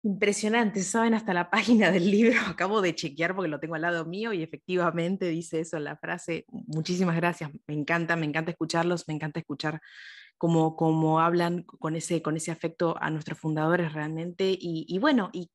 Impresionante, 0.06 0.84
saben 0.84 1.14
hasta 1.14 1.34
la 1.34 1.50
página 1.50 1.90
del 1.90 2.12
libro, 2.12 2.38
acabo 2.48 2.82
de 2.82 2.94
chequear 2.94 3.34
porque 3.34 3.50
lo 3.50 3.62
tengo 3.62 3.76
al 3.76 3.84
lado 3.84 4.06
mío 4.06 4.34
y 4.34 4.44
efectivamente 4.44 5.30
dice 5.30 5.62
eso 5.62 5.80
la 5.80 5.96
frase. 5.96 6.46
Muchísimas 6.50 7.16
gracias, 7.16 7.52
me 7.68 7.74
encanta, 7.74 8.18
me 8.18 8.26
encanta 8.26 8.52
escucharlos, 8.52 9.08
me 9.08 9.14
encanta 9.14 9.40
escuchar 9.40 9.80
como, 10.38 10.76
como 10.76 11.22
hablan 11.22 11.64
con 11.64 11.96
ese, 11.96 12.22
con 12.22 12.36
ese 12.36 12.52
afecto 12.52 12.98
a 13.00 13.10
nuestros 13.10 13.40
fundadores 13.40 13.94
realmente. 13.94 14.52
Y, 14.52 14.86
y 14.90 15.00
bueno, 15.00 15.30
y 15.32 15.50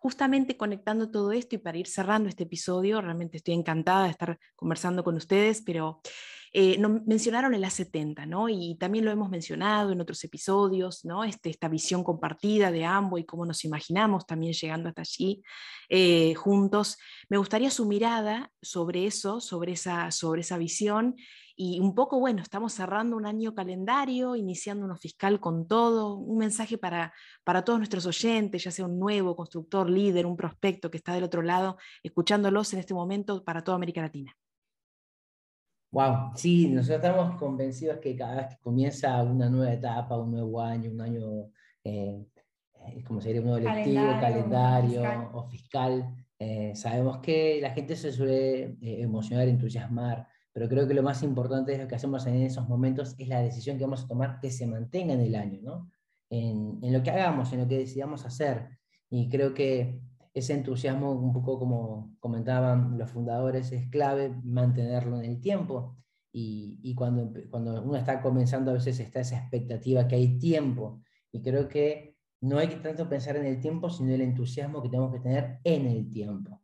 justamente 0.00 0.56
conectando 0.56 1.12
todo 1.12 1.30
esto 1.30 1.54
y 1.54 1.58
para 1.58 1.78
ir 1.78 1.86
cerrando 1.86 2.28
este 2.28 2.42
episodio, 2.42 3.00
realmente 3.00 3.36
estoy 3.36 3.54
encantada 3.54 4.04
de 4.06 4.10
estar 4.10 4.38
conversando 4.56 5.04
con 5.04 5.14
ustedes, 5.14 5.62
pero 5.62 6.00
eh, 6.58 6.78
mencionaron 7.04 7.52
el 7.54 7.62
A70, 7.64 8.26
¿no? 8.26 8.48
Y 8.48 8.76
también 8.76 9.04
lo 9.04 9.10
hemos 9.10 9.28
mencionado 9.28 9.92
en 9.92 10.00
otros 10.00 10.24
episodios, 10.24 11.04
¿no? 11.04 11.22
Este, 11.22 11.50
esta 11.50 11.68
visión 11.68 12.02
compartida 12.02 12.70
de 12.70 12.82
ambos 12.86 13.20
y 13.20 13.26
cómo 13.26 13.44
nos 13.44 13.62
imaginamos 13.66 14.24
también 14.24 14.54
llegando 14.54 14.88
hasta 14.88 15.02
allí 15.02 15.42
eh, 15.90 16.34
juntos. 16.34 16.96
Me 17.28 17.36
gustaría 17.36 17.70
su 17.70 17.84
mirada 17.84 18.50
sobre 18.62 19.04
eso, 19.04 19.42
sobre 19.42 19.74
esa, 19.74 20.08
visión 20.56 21.16
y 21.56 21.78
un 21.78 21.94
poco, 21.94 22.20
bueno, 22.20 22.40
estamos 22.40 22.72
cerrando 22.72 23.18
un 23.18 23.26
año 23.26 23.54
calendario, 23.54 24.34
iniciando 24.34 24.86
uno 24.86 24.96
fiscal 24.96 25.40
con 25.40 25.68
todo, 25.68 26.14
un 26.14 26.38
mensaje 26.38 26.78
para 26.78 27.12
todos 27.66 27.78
nuestros 27.78 28.06
oyentes, 28.06 28.64
ya 28.64 28.70
sea 28.70 28.86
un 28.86 28.98
nuevo 28.98 29.36
constructor, 29.36 29.90
líder, 29.90 30.24
un 30.24 30.38
prospecto 30.38 30.90
que 30.90 30.96
está 30.96 31.12
del 31.12 31.24
otro 31.24 31.42
lado, 31.42 31.76
escuchándolos 32.02 32.72
en 32.72 32.78
este 32.78 32.94
momento 32.94 33.44
para 33.44 33.62
toda 33.62 33.76
América 33.76 34.00
Latina. 34.00 34.34
Wow, 35.90 36.32
sí, 36.34 36.68
nosotros 36.68 37.04
estamos 37.04 37.36
convencidos 37.38 37.98
que 37.98 38.16
cada 38.16 38.36
vez 38.36 38.46
que 38.48 38.60
comienza 38.60 39.22
una 39.22 39.48
nueva 39.48 39.72
etapa, 39.72 40.18
un 40.18 40.32
nuevo 40.32 40.60
año, 40.60 40.90
un 40.90 41.00
año, 41.00 41.50
eh, 41.84 42.26
eh 42.74 43.04
como 43.04 43.20
sería 43.20 43.40
un 43.40 43.46
nuevo 43.48 43.68
lectivo, 43.68 44.04
calendario, 44.20 45.30
o 45.32 45.48
fiscal, 45.48 46.14
eh, 46.38 46.72
sabemos 46.74 47.18
que 47.18 47.60
la 47.62 47.70
gente 47.70 47.96
se 47.96 48.12
suele 48.12 48.76
eh, 48.80 49.02
emocionar, 49.02 49.48
entusiasmar, 49.48 50.26
pero 50.52 50.68
creo 50.68 50.86
que 50.86 50.94
lo 50.94 51.02
más 51.02 51.22
importante 51.22 51.72
es 51.72 51.78
lo 51.78 51.88
que 51.88 51.94
hacemos 51.94 52.26
en 52.26 52.42
esos 52.42 52.68
momentos 52.68 53.14
es 53.18 53.28
la 53.28 53.40
decisión 53.40 53.78
que 53.78 53.84
vamos 53.84 54.04
a 54.04 54.08
tomar 54.08 54.38
que 54.40 54.50
se 54.50 54.66
mantenga 54.66 55.14
en 55.14 55.20
el 55.20 55.34
año, 55.34 55.60
¿no? 55.62 55.90
En, 56.28 56.78
en 56.82 56.92
lo 56.92 57.02
que 57.02 57.10
hagamos, 57.10 57.52
en 57.52 57.60
lo 57.60 57.68
que 57.68 57.78
decidamos 57.78 58.24
hacer. 58.26 58.68
Y 59.08 59.28
creo 59.28 59.54
que 59.54 60.00
ese 60.36 60.52
entusiasmo, 60.52 61.12
un 61.12 61.32
poco 61.32 61.58
como 61.58 62.14
comentaban 62.20 62.98
los 62.98 63.10
fundadores, 63.10 63.72
es 63.72 63.88
clave 63.88 64.38
mantenerlo 64.44 65.18
en 65.18 65.24
el 65.24 65.40
tiempo. 65.40 65.96
Y, 66.30 66.94
cuando, 66.94 67.32
cuando 67.48 67.82
uno 67.82 67.96
está 67.96 68.20
comenzando, 68.20 68.70
a 68.70 68.74
veces 68.74 69.00
está 69.00 69.20
esa 69.20 69.38
expectativa 69.38 70.06
que 70.06 70.16
hay 70.16 70.38
tiempo. 70.38 71.00
Y 71.32 71.40
creo 71.40 71.68
que 71.68 72.18
no 72.42 72.58
hay 72.58 72.68
que 72.68 72.76
tanto 72.76 73.08
pensar 73.08 73.38
en 73.38 73.46
el 73.46 73.60
tiempo, 73.60 73.88
sino 73.88 74.12
el 74.12 74.20
entusiasmo 74.20 74.82
que 74.82 74.90
tenemos 74.90 75.10
que 75.10 75.20
tener 75.20 75.58
en 75.64 75.86
el 75.86 76.10
tiempo. 76.10 76.60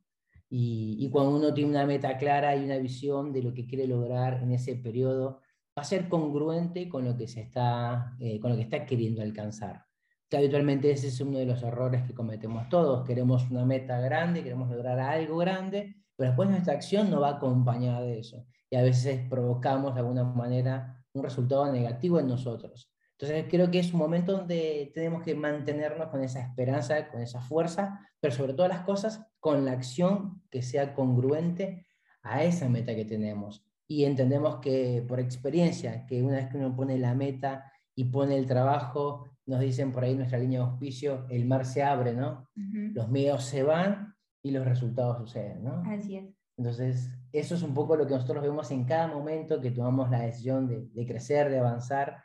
Y, 0.51 1.09
cuando 1.11 1.35
uno 1.35 1.55
tiene 1.55 1.71
una 1.71 1.87
meta 1.87 2.19
clara 2.19 2.55
y 2.55 2.67
una 2.67 2.77
visión 2.77 3.33
de 3.33 3.43
lo 3.43 3.55
que 3.55 3.67
quiere 3.67 3.87
lograr 3.87 4.43
en 4.43 4.53
ese 4.53 4.77
periodo, 4.77 5.41
va 5.71 5.81
a 5.81 5.85
ser 5.85 6.11
congruente 6.11 6.91
con 6.91 7.07
lo 7.07 7.17
que, 7.17 7.27
se 7.27 7.41
está, 7.41 8.15
eh, 8.21 8.39
con 8.39 8.51
lo 8.51 8.57
que 8.59 8.65
está 8.65 8.85
queriendo 8.85 9.23
alcanzar. 9.23 9.87
Que 10.33 10.39
habitualmente 10.39 10.91
ese 10.91 11.09
es 11.09 11.21
uno 11.21 11.37
de 11.37 11.45
los 11.45 11.63
errores 11.63 12.05
que 12.05 12.15
cometemos 12.15 12.67
todos. 12.71 13.07
Queremos 13.07 13.51
una 13.51 13.67
meta 13.67 14.01
grande, 14.01 14.43
queremos 14.43 14.71
lograr 14.71 14.99
algo 14.99 15.37
grande, 15.37 15.95
pero 16.17 16.31
después 16.31 16.49
nuestra 16.49 16.73
acción 16.73 17.11
no 17.11 17.21
va 17.21 17.37
acompañada 17.37 18.01
de 18.01 18.21
eso. 18.21 18.47
Y 18.71 18.77
a 18.77 18.83
veces 18.83 19.29
provocamos 19.29 19.93
de 19.93 20.01
alguna 20.01 20.25
manera 20.25 21.05
un 21.13 21.23
resultado 21.23 21.71
negativo 21.71 22.19
en 22.19 22.29
nosotros. 22.29 22.91
Entonces 23.19 23.45
creo 23.51 23.71
que 23.71 23.81
es 23.81 23.93
un 23.93 23.99
momento 23.99 24.33
donde 24.33 24.91
tenemos 24.95 25.23
que 25.23 25.35
mantenernos 25.35 26.09
con 26.09 26.25
esa 26.25 26.41
esperanza, 26.41 27.11
con 27.11 27.21
esa 27.21 27.43
fuerza, 27.43 28.01
pero 28.19 28.35
sobre 28.35 28.55
todas 28.55 28.71
las 28.71 28.87
cosas 28.87 29.27
con 29.39 29.67
la 29.67 29.73
acción 29.73 30.41
que 30.51 30.63
sea 30.63 30.95
congruente 30.95 31.87
a 32.23 32.43
esa 32.43 32.71
meta 32.71 32.95
que 32.95 33.05
tenemos. 33.05 33.67
Y 33.87 34.07
entendemos 34.07 34.61
que 34.61 35.05
por 35.07 35.21
experiencia, 35.21 36.07
que 36.07 36.23
una 36.23 36.37
vez 36.37 36.49
que 36.49 36.57
uno 36.57 36.75
pone 36.75 36.97
la 36.97 37.15
meta 37.15 37.71
y 37.95 38.05
pone 38.05 38.39
el 38.39 38.47
trabajo, 38.47 39.27
nos 39.47 39.61
dicen 39.61 39.93
por 39.93 40.05
ahí 40.05 40.15
nuestra 40.15 40.39
línea 40.39 40.61
de 40.61 40.67
auspicio, 40.67 41.27
el 41.29 41.45
mar 41.47 41.65
se 41.65 41.83
abre, 41.83 42.15
¿no? 42.15 42.49
Los 42.55 43.09
miedos 43.09 43.45
se 43.45 43.63
van 43.63 44.15
y 44.43 44.51
los 44.51 44.65
resultados 44.65 45.19
suceden, 45.19 45.65
¿no? 45.65 45.83
Así 45.87 46.17
es. 46.17 46.35
Entonces, 46.57 47.11
eso 47.33 47.55
es 47.55 47.63
un 47.63 47.75
poco 47.75 47.97
lo 47.97 48.07
que 48.07 48.15
nosotros 48.15 48.43
vemos 48.43 48.71
en 48.71 48.85
cada 48.85 49.09
momento 49.09 49.61
que 49.61 49.71
tomamos 49.71 50.11
la 50.11 50.21
decisión 50.21 50.69
de, 50.69 50.87
de 50.93 51.07
crecer, 51.07 51.51
de 51.51 51.59
avanzar 51.59 52.23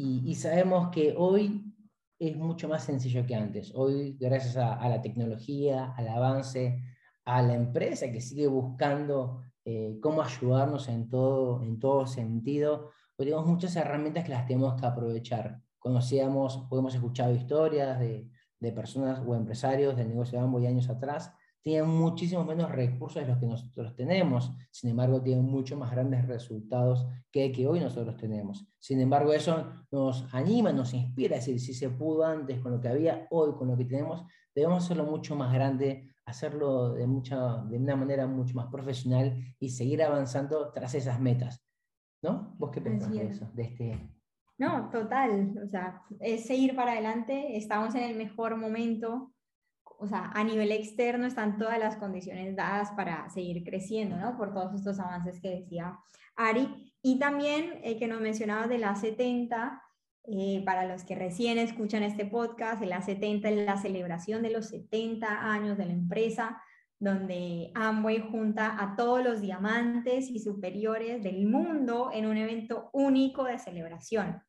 y, 0.00 0.36
sabemos 0.36 0.90
que 0.90 1.12
hoy 1.16 1.74
es 2.20 2.36
mucho 2.36 2.68
más 2.68 2.84
sencillo 2.84 3.26
que 3.26 3.34
antes. 3.34 3.72
Hoy, 3.74 4.16
gracias 4.20 4.56
a, 4.56 4.88
la 4.88 5.02
tecnología, 5.02 5.92
al 5.96 6.06
avance, 6.06 6.80
a 7.24 7.42
la 7.42 7.54
empresa 7.54 8.12
que 8.12 8.20
sigue 8.20 8.46
buscando 8.46 9.42
eh, 9.64 9.98
cómo 10.00 10.22
ayudarnos 10.22 10.88
en 10.88 11.08
todo, 11.08 11.64
en 11.64 11.80
todo 11.80 12.06
sentido, 12.06 12.92
hoy 13.16 13.26
tenemos 13.26 13.46
muchas 13.46 13.74
herramientas 13.74 14.22
que 14.22 14.30
las 14.30 14.46
tenemos 14.46 14.80
que 14.80 14.86
aprovechar. 14.86 15.60
Conocíamos, 15.78 16.66
podemos 16.68 16.94
escuchar 16.94 17.32
historias 17.32 17.98
de, 18.00 18.28
de 18.60 18.72
personas 18.72 19.22
o 19.26 19.34
empresarios 19.34 19.96
del 19.96 20.08
negocio 20.08 20.38
de 20.38 20.44
ambos 20.44 20.64
años 20.64 20.88
atrás 20.88 21.32
tienen 21.68 21.90
muchísimos 21.90 22.46
menos 22.46 22.70
recursos 22.70 23.20
de 23.22 23.28
los 23.28 23.38
que 23.38 23.46
nosotros 23.46 23.94
tenemos, 23.94 24.52
sin 24.70 24.90
embargo 24.90 25.20
tienen 25.20 25.44
mucho 25.44 25.76
más 25.76 25.90
grandes 25.90 26.26
resultados 26.26 27.06
que 27.30 27.52
que 27.52 27.66
hoy 27.66 27.80
nosotros 27.80 28.16
tenemos. 28.16 28.66
Sin 28.78 29.00
embargo, 29.00 29.32
eso 29.32 29.66
nos 29.90 30.32
anima, 30.32 30.72
nos 30.72 30.94
inspira, 30.94 31.36
decir, 31.36 31.60
si 31.60 31.74
se 31.74 31.90
pudo 31.90 32.24
antes 32.24 32.60
con 32.60 32.72
lo 32.72 32.80
que 32.80 32.88
había, 32.88 33.26
hoy 33.30 33.52
con 33.52 33.68
lo 33.68 33.76
que 33.76 33.84
tenemos, 33.84 34.24
debemos 34.54 34.84
hacerlo 34.84 35.04
mucho 35.04 35.36
más 35.36 35.52
grande, 35.52 36.10
hacerlo 36.24 36.94
de, 36.94 37.06
mucha, 37.06 37.62
de 37.64 37.76
una 37.76 37.96
manera 37.96 38.26
mucho 38.26 38.54
más 38.54 38.68
profesional 38.68 39.36
y 39.58 39.70
seguir 39.70 40.02
avanzando 40.02 40.70
tras 40.72 40.94
esas 40.94 41.20
metas. 41.20 41.62
¿No? 42.22 42.54
¿Vos 42.58 42.70
qué 42.70 42.80
pensás 42.80 43.12
de 43.12 43.26
eso? 43.26 43.50
De 43.54 43.62
este... 43.62 44.17
No, 44.58 44.90
total, 44.90 45.54
o 45.64 45.68
sea, 45.68 46.02
es 46.20 46.46
seguir 46.46 46.74
para 46.74 46.92
adelante, 46.92 47.56
estamos 47.56 47.94
en 47.94 48.02
el 48.02 48.16
mejor 48.16 48.56
momento, 48.56 49.32
o 49.84 50.06
sea, 50.06 50.32
a 50.34 50.42
nivel 50.42 50.72
externo 50.72 51.26
están 51.26 51.58
todas 51.58 51.78
las 51.78 51.96
condiciones 51.96 52.56
dadas 52.56 52.90
para 52.92 53.28
seguir 53.30 53.62
creciendo, 53.64 54.16
¿no? 54.16 54.36
Por 54.36 54.52
todos 54.52 54.74
estos 54.74 54.98
avances 54.98 55.40
que 55.40 55.60
decía 55.60 55.98
Ari. 56.36 56.92
Y 57.02 57.18
también 57.18 57.80
el 57.84 57.98
que 57.98 58.08
nos 58.08 58.20
mencionaba 58.20 58.66
de 58.66 58.78
la 58.78 58.94
70, 58.94 59.82
eh, 60.24 60.62
para 60.64 60.84
los 60.86 61.04
que 61.04 61.14
recién 61.14 61.58
escuchan 61.58 62.02
este 62.02 62.26
podcast, 62.26 62.82
el 62.82 62.92
A70 62.92 63.48
es 63.48 63.66
la 63.66 63.76
celebración 63.76 64.42
de 64.42 64.50
los 64.50 64.68
70 64.68 65.52
años 65.52 65.78
de 65.78 65.86
la 65.86 65.92
empresa, 65.92 66.60
donde 67.00 67.70
Amway 67.74 68.20
junta 68.20 68.76
a 68.80 68.96
todos 68.96 69.22
los 69.22 69.40
diamantes 69.40 70.30
y 70.30 70.40
superiores 70.40 71.22
del 71.22 71.46
mundo 71.46 72.10
en 72.12 72.26
un 72.26 72.36
evento 72.36 72.90
único 72.92 73.44
de 73.44 73.58
celebración. 73.58 74.42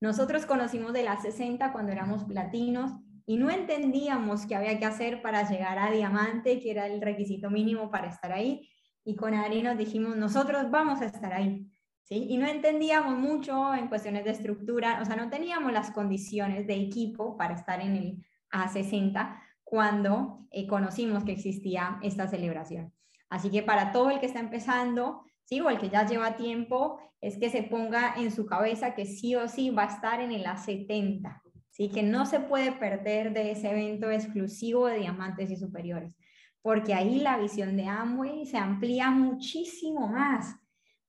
Nosotros 0.00 0.46
conocimos 0.46 0.92
de 0.92 1.04
la 1.04 1.20
60 1.20 1.72
cuando 1.72 1.92
éramos 1.92 2.24
platinos 2.24 2.90
y 3.26 3.36
no 3.36 3.50
entendíamos 3.50 4.46
qué 4.46 4.56
había 4.56 4.78
que 4.78 4.86
hacer 4.86 5.22
para 5.22 5.48
llegar 5.48 5.78
a 5.78 5.90
diamante, 5.90 6.60
que 6.60 6.70
era 6.70 6.86
el 6.86 7.00
requisito 7.00 7.50
mínimo 7.50 7.90
para 7.90 8.08
estar 8.08 8.32
ahí. 8.32 8.68
Y 9.04 9.14
con 9.14 9.34
Ari 9.34 9.62
nos 9.62 9.78
dijimos, 9.78 10.16
nosotros 10.16 10.70
vamos 10.70 11.00
a 11.02 11.06
estar 11.06 11.32
ahí. 11.32 11.68
¿Sí? 12.04 12.26
Y 12.30 12.36
no 12.36 12.46
entendíamos 12.46 13.16
mucho 13.16 13.74
en 13.74 13.86
cuestiones 13.86 14.24
de 14.24 14.32
estructura, 14.32 14.98
o 15.00 15.04
sea, 15.04 15.14
no 15.14 15.30
teníamos 15.30 15.72
las 15.72 15.92
condiciones 15.92 16.66
de 16.66 16.74
equipo 16.74 17.36
para 17.36 17.54
estar 17.54 17.80
en 17.80 17.94
el 17.94 18.26
A60 18.50 19.38
cuando 19.72 20.46
eh, 20.50 20.66
conocimos 20.66 21.24
que 21.24 21.32
existía 21.32 21.98
esta 22.02 22.28
celebración. 22.28 22.92
Así 23.30 23.50
que 23.50 23.62
para 23.62 23.90
todo 23.90 24.10
el 24.10 24.20
que 24.20 24.26
está 24.26 24.38
empezando, 24.38 25.22
¿sí? 25.44 25.62
o 25.62 25.70
el 25.70 25.78
que 25.78 25.88
ya 25.88 26.04
lleva 26.04 26.36
tiempo, 26.36 27.00
es 27.22 27.38
que 27.38 27.48
se 27.48 27.62
ponga 27.62 28.12
en 28.18 28.30
su 28.32 28.44
cabeza 28.44 28.94
que 28.94 29.06
sí 29.06 29.34
o 29.34 29.48
sí 29.48 29.70
va 29.70 29.84
a 29.84 29.94
estar 29.94 30.20
en 30.20 30.30
el 30.30 30.44
A70. 30.44 31.40
¿sí? 31.70 31.88
que 31.88 32.02
no 32.02 32.26
se 32.26 32.40
puede 32.40 32.72
perder 32.72 33.32
de 33.32 33.52
ese 33.52 33.70
evento 33.70 34.10
exclusivo 34.10 34.88
de 34.88 34.98
diamantes 34.98 35.50
y 35.50 35.56
superiores, 35.56 36.12
porque 36.60 36.92
ahí 36.92 37.20
la 37.20 37.38
visión 37.38 37.74
de 37.74 37.86
Amway 37.86 38.44
se 38.44 38.58
amplía 38.58 39.10
muchísimo 39.10 40.06
más, 40.06 40.54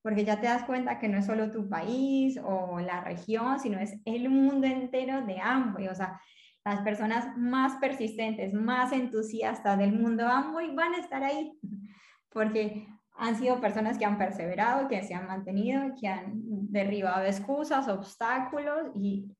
porque 0.00 0.24
ya 0.24 0.40
te 0.40 0.46
das 0.46 0.64
cuenta 0.64 0.98
que 0.98 1.08
no 1.08 1.18
es 1.18 1.26
solo 1.26 1.50
tu 1.50 1.68
país 1.68 2.40
o 2.42 2.80
la 2.80 3.02
región, 3.04 3.60
sino 3.60 3.78
es 3.78 3.92
el 4.06 4.30
mundo 4.30 4.66
entero 4.66 5.20
de 5.20 5.38
Amway, 5.38 5.88
o 5.88 5.94
sea, 5.94 6.18
las 6.64 6.80
personas 6.80 7.36
más 7.36 7.76
persistentes, 7.76 8.54
más 8.54 8.92
entusiastas 8.92 9.78
del 9.78 9.92
mundo 9.92 10.26
Amway 10.26 10.74
van 10.74 10.94
a 10.94 10.98
estar 10.98 11.22
ahí, 11.22 11.58
porque 12.30 12.88
han 13.16 13.36
sido 13.36 13.60
personas 13.60 13.98
que 13.98 14.04
han 14.04 14.18
perseverado, 14.18 14.88
que 14.88 15.02
se 15.02 15.14
han 15.14 15.26
mantenido, 15.26 15.94
que 16.00 16.08
han 16.08 16.32
derribado 16.70 17.24
excusas, 17.24 17.86
obstáculos 17.88 18.90
y 18.96 19.30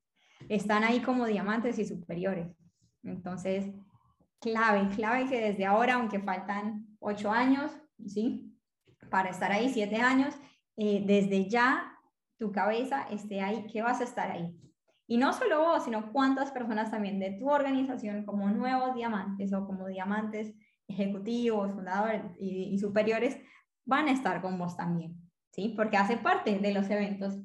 están 0.49 0.85
ahí 0.85 1.01
como 1.01 1.27
diamantes 1.27 1.79
y 1.79 1.85
superiores. 1.85 2.49
Entonces, 3.03 3.67
clave, 4.41 4.89
clave 4.95 5.27
que 5.29 5.41
desde 5.41 5.67
ahora, 5.67 5.95
aunque 5.95 6.21
faltan 6.21 6.87
ocho 7.01 7.33
años, 7.33 7.73
¿sí? 8.07 8.55
Para 9.11 9.31
estar 9.31 9.51
ahí 9.51 9.69
siete 9.71 9.97
años, 9.97 10.35
eh, 10.77 11.03
desde 11.05 11.49
ya 11.49 11.99
tu 12.39 12.53
cabeza 12.53 13.07
esté 13.11 13.41
ahí, 13.41 13.67
que 13.67 13.83
vas 13.83 14.01
a 14.01 14.05
estar 14.05 14.31
ahí. 14.31 14.57
Y 15.07 15.19
no 15.19 15.33
solo 15.33 15.61
vos, 15.61 15.85
sino 15.85 16.13
cuántas 16.13 16.51
personas 16.51 16.91
también 16.91 17.19
de 17.19 17.33
tu 17.33 17.51
organización 17.51 18.25
como 18.25 18.49
nuevos 18.51 18.95
diamantes 18.95 19.53
o 19.53 19.67
como 19.67 19.87
diamantes 19.87 20.55
ejecutivos, 20.89 21.73
fundadores 21.73 22.23
y, 22.39 22.71
y 22.73 22.79
superiores 22.79 23.39
van 23.85 24.09
a 24.09 24.13
estar 24.13 24.41
con 24.41 24.59
vos 24.59 24.77
también, 24.77 25.17
¿sí? 25.51 25.75
Porque 25.77 25.97
hace 25.97 26.17
parte 26.17 26.59
de 26.59 26.73
los 26.73 26.89
eventos 26.89 27.39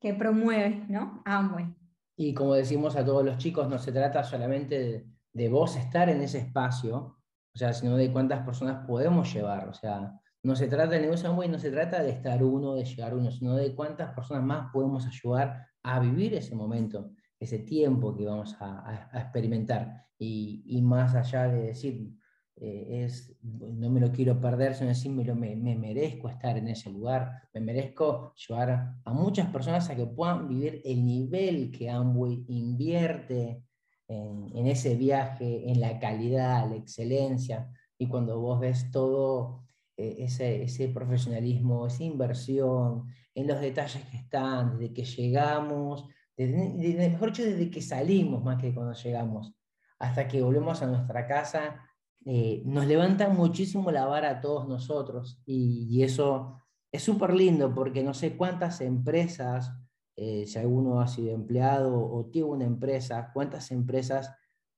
que 0.00 0.14
promueve, 0.14 0.84
¿no? 0.88 1.22
Amway. 1.24 1.74
Y 2.16 2.34
como 2.34 2.54
decimos 2.54 2.96
a 2.96 3.04
todos 3.04 3.24
los 3.24 3.38
chicos, 3.38 3.68
no 3.68 3.78
se 3.78 3.92
trata 3.92 4.22
solamente 4.24 4.78
de, 4.78 5.06
de 5.32 5.48
vos 5.48 5.76
estar 5.76 6.08
en 6.08 6.20
ese 6.20 6.38
espacio, 6.38 7.18
o 7.54 7.58
sea, 7.58 7.72
sino 7.72 7.96
de 7.96 8.12
cuántas 8.12 8.44
personas 8.44 8.86
podemos 8.86 9.32
llevar, 9.32 9.68
o 9.68 9.74
sea, 9.74 10.20
no 10.42 10.56
se 10.56 10.68
trata 10.68 10.92
de 10.92 11.00
negocio 11.00 11.28
Amway, 11.28 11.48
no 11.48 11.58
se 11.58 11.70
trata 11.70 12.02
de 12.02 12.10
estar 12.10 12.42
uno, 12.42 12.74
de 12.74 12.84
llegar 12.84 13.14
uno, 13.14 13.30
sino 13.30 13.54
de 13.56 13.74
cuántas 13.74 14.14
personas 14.14 14.42
más 14.42 14.70
podemos 14.72 15.06
ayudar 15.06 15.66
a 15.82 16.00
vivir 16.00 16.34
ese 16.34 16.54
momento, 16.54 17.12
ese 17.38 17.58
tiempo 17.60 18.14
que 18.14 18.26
vamos 18.26 18.56
a, 18.60 19.10
experimentar. 19.14 20.06
Y, 20.18 20.80
más 20.82 21.14
allá 21.14 21.48
de 21.48 21.68
decir, 21.68 22.12
eh, 22.56 23.04
es, 23.04 23.34
no 23.42 23.88
me 23.88 24.00
lo 24.00 24.12
quiero 24.12 24.38
perder, 24.38 24.74
sino 24.74 24.88
decir, 24.88 25.10
me, 25.10 25.56
me, 25.56 25.76
merezco 25.76 26.28
estar 26.28 26.58
en 26.58 26.68
ese 26.68 26.90
lugar, 26.90 27.48
me 27.54 27.60
merezco 27.60 28.34
llevar 28.34 28.96
a 29.02 29.12
muchas 29.12 29.48
personas 29.48 29.88
a 29.88 29.96
que 29.96 30.06
puedan 30.06 30.48
vivir 30.48 30.82
el 30.84 31.04
nivel 31.04 31.70
que 31.70 31.88
Amway 31.88 32.44
invierte 32.48 33.62
en, 34.08 34.54
en 34.54 34.66
ese 34.66 34.94
viaje, 34.96 35.70
en 35.70 35.80
la 35.80 35.98
calidad, 35.98 36.68
la 36.68 36.76
excelencia. 36.76 37.70
Y 37.96 38.08
cuando 38.08 38.38
vos 38.40 38.60
ves 38.60 38.90
todo 38.90 39.64
eh, 40.00 40.24
ese, 40.24 40.62
ese, 40.62 40.88
profesionalismo, 40.88 41.86
esa 41.86 42.04
inversión, 42.04 43.04
en 43.40 43.46
los 43.46 43.60
detalles 43.60 44.04
que 44.04 44.16
están, 44.16 44.78
desde 44.78 44.92
que 44.92 45.04
llegamos, 45.04 46.06
desde, 46.36 47.10
mejor 47.10 47.30
dicho, 47.30 47.44
desde 47.44 47.70
que 47.70 47.82
salimos 47.82 48.42
más 48.42 48.60
que 48.60 48.72
cuando 48.74 48.92
llegamos, 48.94 49.54
hasta 49.98 50.26
que 50.26 50.42
volvemos 50.42 50.80
a 50.82 50.86
nuestra 50.86 51.26
casa, 51.26 51.82
eh, 52.24 52.62
nos 52.64 52.86
levanta 52.86 53.28
muchísimo 53.28 53.90
la 53.90 54.06
vara 54.06 54.30
a 54.30 54.40
todos 54.40 54.68
nosotros 54.68 55.40
y, 55.46 56.02
eso 56.02 56.58
es 56.92 57.02
súper 57.02 57.34
lindo 57.34 57.74
porque 57.74 58.02
no 58.02 58.14
sé 58.14 58.36
cuántas 58.36 58.80
empresas, 58.80 59.72
eh, 60.16 60.46
si 60.46 60.58
alguno 60.58 61.00
ha 61.00 61.08
sido 61.08 61.34
empleado 61.34 61.94
o 61.94 62.26
tiene 62.26 62.48
una 62.48 62.64
empresa, 62.64 63.30
cuántas 63.32 63.70
empresas 63.70 64.34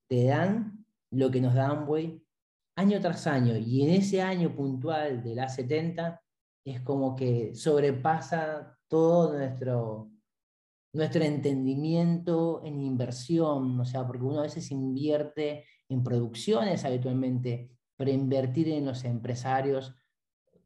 te 0.08 0.24
dan 0.26 0.84
lo 1.10 1.30
que 1.30 1.40
nos 1.40 1.54
dan, 1.54 1.86
güey, 1.86 2.24
año 2.76 3.00
tras 3.00 3.26
año, 3.26 3.56
y 3.56 3.82
en 3.82 3.90
ese 3.90 4.22
año 4.22 4.54
puntual 4.54 5.22
de 5.22 5.34
la 5.34 5.48
70 5.48 6.22
es 6.64 6.80
como 6.80 7.16
que 7.16 7.54
sobrepasa 7.54 8.78
todo 8.88 9.36
nuestro, 9.36 10.10
nuestro 10.92 11.24
entendimiento 11.24 12.62
en 12.64 12.80
inversión, 12.82 13.80
o 13.80 13.84
sea, 13.84 14.06
porque 14.06 14.24
uno 14.24 14.40
a 14.40 14.44
veces 14.44 14.70
invierte 14.70 15.64
en 15.88 16.02
producciones 16.02 16.84
habitualmente, 16.84 17.70
pero 17.96 18.10
invertir 18.10 18.68
en 18.68 18.86
los 18.86 19.04
empresarios, 19.04 19.94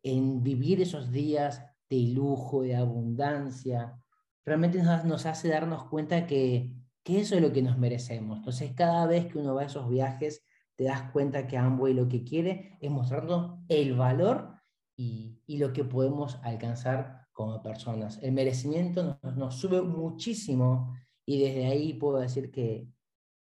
en 0.03 0.43
vivir 0.43 0.81
esos 0.81 1.11
días 1.11 1.65
de 1.89 2.01
lujo, 2.09 2.63
de 2.63 2.77
abundancia, 2.77 3.99
realmente 4.45 4.83
nos, 4.83 5.27
hace 5.27 5.49
darnos 5.49 5.85
cuenta 5.85 6.27
que, 6.27 6.73
que 7.03 7.21
eso 7.21 7.37
es 7.37 7.43
lo 7.43 7.53
que 7.53 7.63
nos 7.63 7.79
merecemos. 7.79 8.39
Entonces, 8.39 8.73
cada 8.75 9.07
vez 9.07 9.27
que 9.27 9.39
uno 9.39 9.55
va 9.55 9.63
a 9.63 9.67
esos 9.67 9.89
viajes, 9.89 10.45
te 10.77 10.85
das 10.85 11.11
cuenta 11.11 11.47
que 11.47 11.57
Amway 11.57 11.95
lo 11.95 12.07
que 12.07 12.23
quiere 12.23 12.77
es 12.81 12.91
mostrarnos 12.91 13.61
el 13.69 13.95
valor 13.95 14.56
y, 14.97 15.43
y 15.47 15.59
lo 15.59 15.73
que 15.73 15.85
podemos 15.85 16.39
alcanzar 16.43 17.27
como 17.33 17.63
personas. 17.63 18.19
El 18.23 18.33
merecimiento 18.33 19.19
nos, 19.23 19.37
nos, 19.37 19.55
sube 19.57 19.83
muchísimo 19.83 20.95
y 21.27 21.43
desde 21.43 21.67
ahí 21.67 21.93
puedo 21.95 22.19
decir 22.19 22.51
que, 22.51 22.89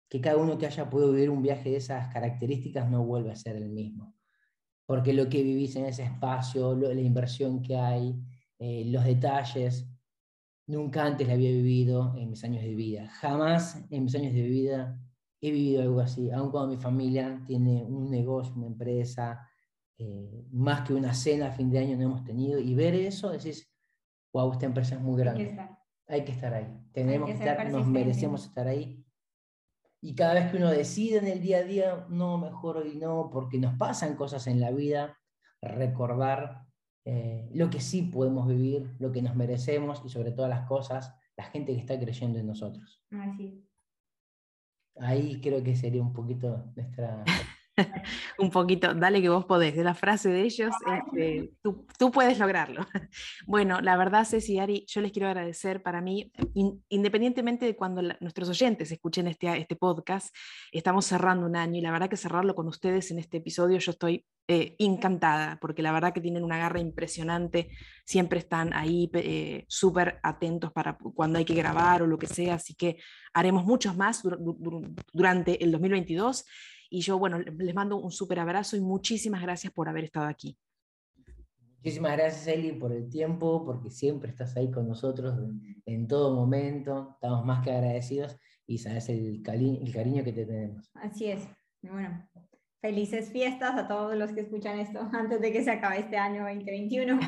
que 0.08 0.20
cada 0.20 0.36
uno 0.36 0.58
que 0.58 0.66
haya 0.66 0.88
podido 0.88 1.12
vivir 1.12 1.30
un 1.30 1.42
viaje 1.42 1.70
de 1.70 1.76
esas 1.76 2.12
características 2.12 2.88
no 2.88 3.04
vuelve 3.04 3.32
a 3.32 3.36
ser 3.36 3.56
el 3.56 3.68
mismo. 3.68 4.14
Porque 4.86 5.12
lo 5.12 5.28
que 5.28 5.42
vivís 5.42 5.76
en 5.76 5.86
ese 5.86 6.04
espacio, 6.04 6.74
lo, 6.74 6.92
la 6.92 7.00
inversión 7.00 7.62
que 7.62 7.76
hay, 7.76 8.14
eh, 8.58 8.84
los 8.86 9.04
detalles, 9.04 9.88
nunca 10.66 11.04
antes 11.04 11.26
la 11.26 11.34
había 11.34 11.50
vivido 11.50 12.14
en 12.16 12.30
mis 12.30 12.44
años 12.44 12.62
de 12.62 12.74
vida. 12.74 13.08
Jamás 13.08 13.84
en 13.90 14.04
mis 14.04 14.14
años 14.14 14.34
de 14.34 14.42
vida 14.42 15.00
he 15.40 15.50
vivido 15.50 15.82
algo 15.82 16.00
así, 16.00 16.30
aun 16.30 16.50
cuando 16.50 16.76
mi 16.76 16.80
familia 16.80 17.42
tiene 17.46 17.84
un 17.84 18.10
negocio, 18.10 18.54
una 18.54 18.66
empresa, 18.66 19.49
eh, 20.02 20.46
más 20.50 20.80
que 20.80 20.94
una 20.94 21.12
cena 21.12 21.48
a 21.48 21.52
fin 21.52 21.70
de 21.70 21.78
año 21.78 21.94
no 21.94 22.04
hemos 22.04 22.24
tenido, 22.24 22.58
y 22.58 22.74
ver 22.74 22.94
eso, 22.94 23.28
decís, 23.28 23.70
wow, 24.32 24.50
esta 24.50 24.64
empresa 24.64 24.94
es 24.94 25.00
muy 25.02 25.20
grande. 25.20 25.58
Hay 26.06 26.24
que 26.24 26.32
estar, 26.32 26.54
ahí. 26.54 26.66
Tenemos 26.92 27.28
que, 27.28 27.34
estar, 27.34 27.70
nos 27.70 27.86
merecemos 27.86 28.46
estar 28.46 28.66
ahí. 28.66 29.04
Y 30.00 30.14
cada 30.14 30.32
vez 30.32 30.50
que 30.50 30.56
uno 30.56 30.70
decide 30.70 31.18
en 31.18 31.26
el 31.26 31.42
día 31.42 31.58
a 31.58 31.64
día, 31.64 32.06
no, 32.08 32.38
mejor 32.38 32.78
hoy 32.78 32.96
no, 32.96 33.28
porque 33.30 33.58
nos 33.58 33.74
pasan 33.76 34.16
cosas 34.16 34.46
en 34.46 34.58
la 34.58 34.70
vida, 34.70 35.18
recordar 35.60 36.62
eh, 37.04 37.50
lo 37.52 37.68
que 37.68 37.80
sí 37.80 38.00
podemos 38.00 38.48
vivir, 38.48 38.96
lo 38.98 39.12
que 39.12 39.20
nos 39.20 39.36
merecemos 39.36 40.00
y 40.02 40.08
sobre 40.08 40.32
todas 40.32 40.48
las 40.48 40.66
cosas, 40.66 41.14
la 41.36 41.44
gente 41.44 41.74
que 41.74 41.80
está 41.80 42.00
creyendo 42.00 42.38
en 42.38 42.46
nosotros. 42.46 43.04
Así 43.10 43.68
Ahí 44.96 45.42
creo 45.42 45.62
que 45.62 45.76
sería 45.76 46.00
un 46.00 46.14
poquito 46.14 46.72
nuestra... 46.74 47.22
un 48.38 48.50
poquito, 48.50 48.94
dale 48.94 49.20
que 49.22 49.28
vos 49.28 49.44
podés, 49.44 49.76
de 49.76 49.84
la 49.84 49.94
frase 49.94 50.28
de 50.28 50.42
ellos, 50.42 50.72
este, 50.96 51.52
tú, 51.62 51.86
tú, 51.98 52.10
puedes 52.10 52.38
lograrlo. 52.38 52.86
Bueno, 53.46 53.80
la 53.80 53.96
verdad, 53.96 54.24
Ceci 54.24 54.54
y 54.54 54.58
Ari, 54.58 54.84
yo 54.86 55.00
les 55.00 55.12
quiero 55.12 55.28
agradecer 55.28 55.82
para 55.82 56.00
mí, 56.00 56.32
independientemente 56.88 57.66
de 57.66 57.76
cuando 57.76 58.02
nuestros 58.20 58.48
oyentes 58.48 58.90
escuchen 58.92 59.26
este, 59.26 59.48
este 59.58 59.76
podcast, 59.76 60.34
estamos 60.72 61.06
cerrando 61.06 61.46
un 61.46 61.56
año 61.56 61.78
y 61.78 61.80
la 61.80 61.90
verdad 61.90 62.08
que 62.08 62.16
cerrarlo 62.16 62.54
con 62.54 62.68
ustedes 62.68 63.10
en 63.10 63.18
este 63.18 63.38
episodio, 63.38 63.78
yo 63.78 63.90
estoy 63.90 64.24
eh, 64.48 64.74
encantada, 64.78 65.58
porque 65.60 65.82
la 65.82 65.92
verdad 65.92 66.12
que 66.12 66.20
tienen 66.20 66.42
una 66.42 66.58
garra 66.58 66.80
impresionante, 66.80 67.70
siempre 68.04 68.40
están 68.40 68.72
ahí 68.74 69.08
eh, 69.14 69.64
súper 69.68 70.18
atentos 70.22 70.72
para 70.72 70.98
cuando 70.98 71.38
hay 71.38 71.44
que 71.44 71.54
grabar 71.54 72.02
o 72.02 72.06
lo 72.06 72.18
que 72.18 72.26
sea, 72.26 72.54
así 72.54 72.74
que 72.74 72.96
haremos 73.32 73.64
muchos 73.64 73.96
más 73.96 74.22
durante 75.12 75.62
el 75.62 75.70
2022 75.70 76.44
y 76.90 77.00
yo, 77.00 77.18
bueno, 77.18 77.38
les 77.38 77.74
mando 77.74 77.96
un 77.96 78.10
súper 78.10 78.40
abrazo 78.40 78.76
y 78.76 78.80
muchísimas 78.80 79.40
gracias 79.40 79.72
por 79.72 79.88
haber 79.88 80.04
estado 80.04 80.26
aquí. 80.26 80.58
Muchísimas 81.76 82.12
gracias, 82.12 82.46
Eli, 82.48 82.72
por 82.72 82.92
el 82.92 83.08
tiempo, 83.08 83.64
porque 83.64 83.90
siempre 83.90 84.30
estás 84.30 84.54
ahí 84.56 84.70
con 84.70 84.86
nosotros 84.86 85.38
en 85.86 86.06
todo 86.06 86.34
momento. 86.34 87.12
Estamos 87.14 87.46
más 87.46 87.64
que 87.64 87.70
agradecidos 87.70 88.36
y 88.66 88.76
sabes 88.76 89.08
el, 89.08 89.36
el 89.36 89.92
cariño 89.92 90.22
que 90.22 90.32
te 90.32 90.44
tenemos. 90.44 90.90
Así 90.94 91.26
es. 91.26 91.48
Bueno, 91.80 92.28
felices 92.82 93.30
fiestas 93.30 93.76
a 93.76 93.88
todos 93.88 94.14
los 94.16 94.32
que 94.32 94.40
escuchan 94.40 94.78
esto 94.78 95.00
antes 95.12 95.40
de 95.40 95.52
que 95.52 95.64
se 95.64 95.70
acabe 95.70 96.00
este 96.00 96.18
año 96.18 96.42
2021. 96.42 97.18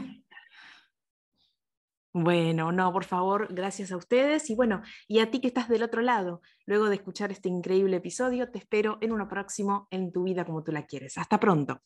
Bueno, 2.14 2.72
no, 2.72 2.92
por 2.92 3.04
favor, 3.04 3.48
gracias 3.50 3.90
a 3.90 3.96
ustedes 3.96 4.50
y 4.50 4.54
bueno, 4.54 4.82
y 5.08 5.20
a 5.20 5.30
ti 5.30 5.40
que 5.40 5.48
estás 5.48 5.68
del 5.68 5.82
otro 5.82 6.02
lado, 6.02 6.42
luego 6.66 6.90
de 6.90 6.96
escuchar 6.96 7.32
este 7.32 7.48
increíble 7.48 7.96
episodio, 7.96 8.50
te 8.50 8.58
espero 8.58 8.98
en 9.00 9.12
uno 9.12 9.28
próximo 9.28 9.88
en 9.90 10.12
tu 10.12 10.24
vida 10.24 10.44
como 10.44 10.62
tú 10.62 10.72
la 10.72 10.84
quieres. 10.84 11.16
Hasta 11.16 11.40
pronto. 11.40 11.80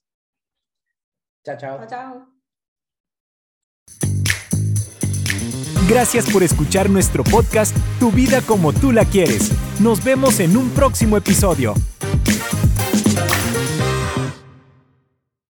Chao, 1.44 1.56
chao. 1.56 1.78
Chao, 1.78 1.88
chao. 1.88 2.36
Gracias 5.88 6.28
por 6.32 6.42
escuchar 6.42 6.90
nuestro 6.90 7.22
podcast 7.22 7.76
Tu 8.00 8.10
vida 8.10 8.42
como 8.42 8.72
tú 8.72 8.90
la 8.90 9.04
quieres. 9.04 9.52
Nos 9.80 10.02
vemos 10.02 10.40
en 10.40 10.56
un 10.56 10.70
próximo 10.70 11.16
episodio. 11.16 11.74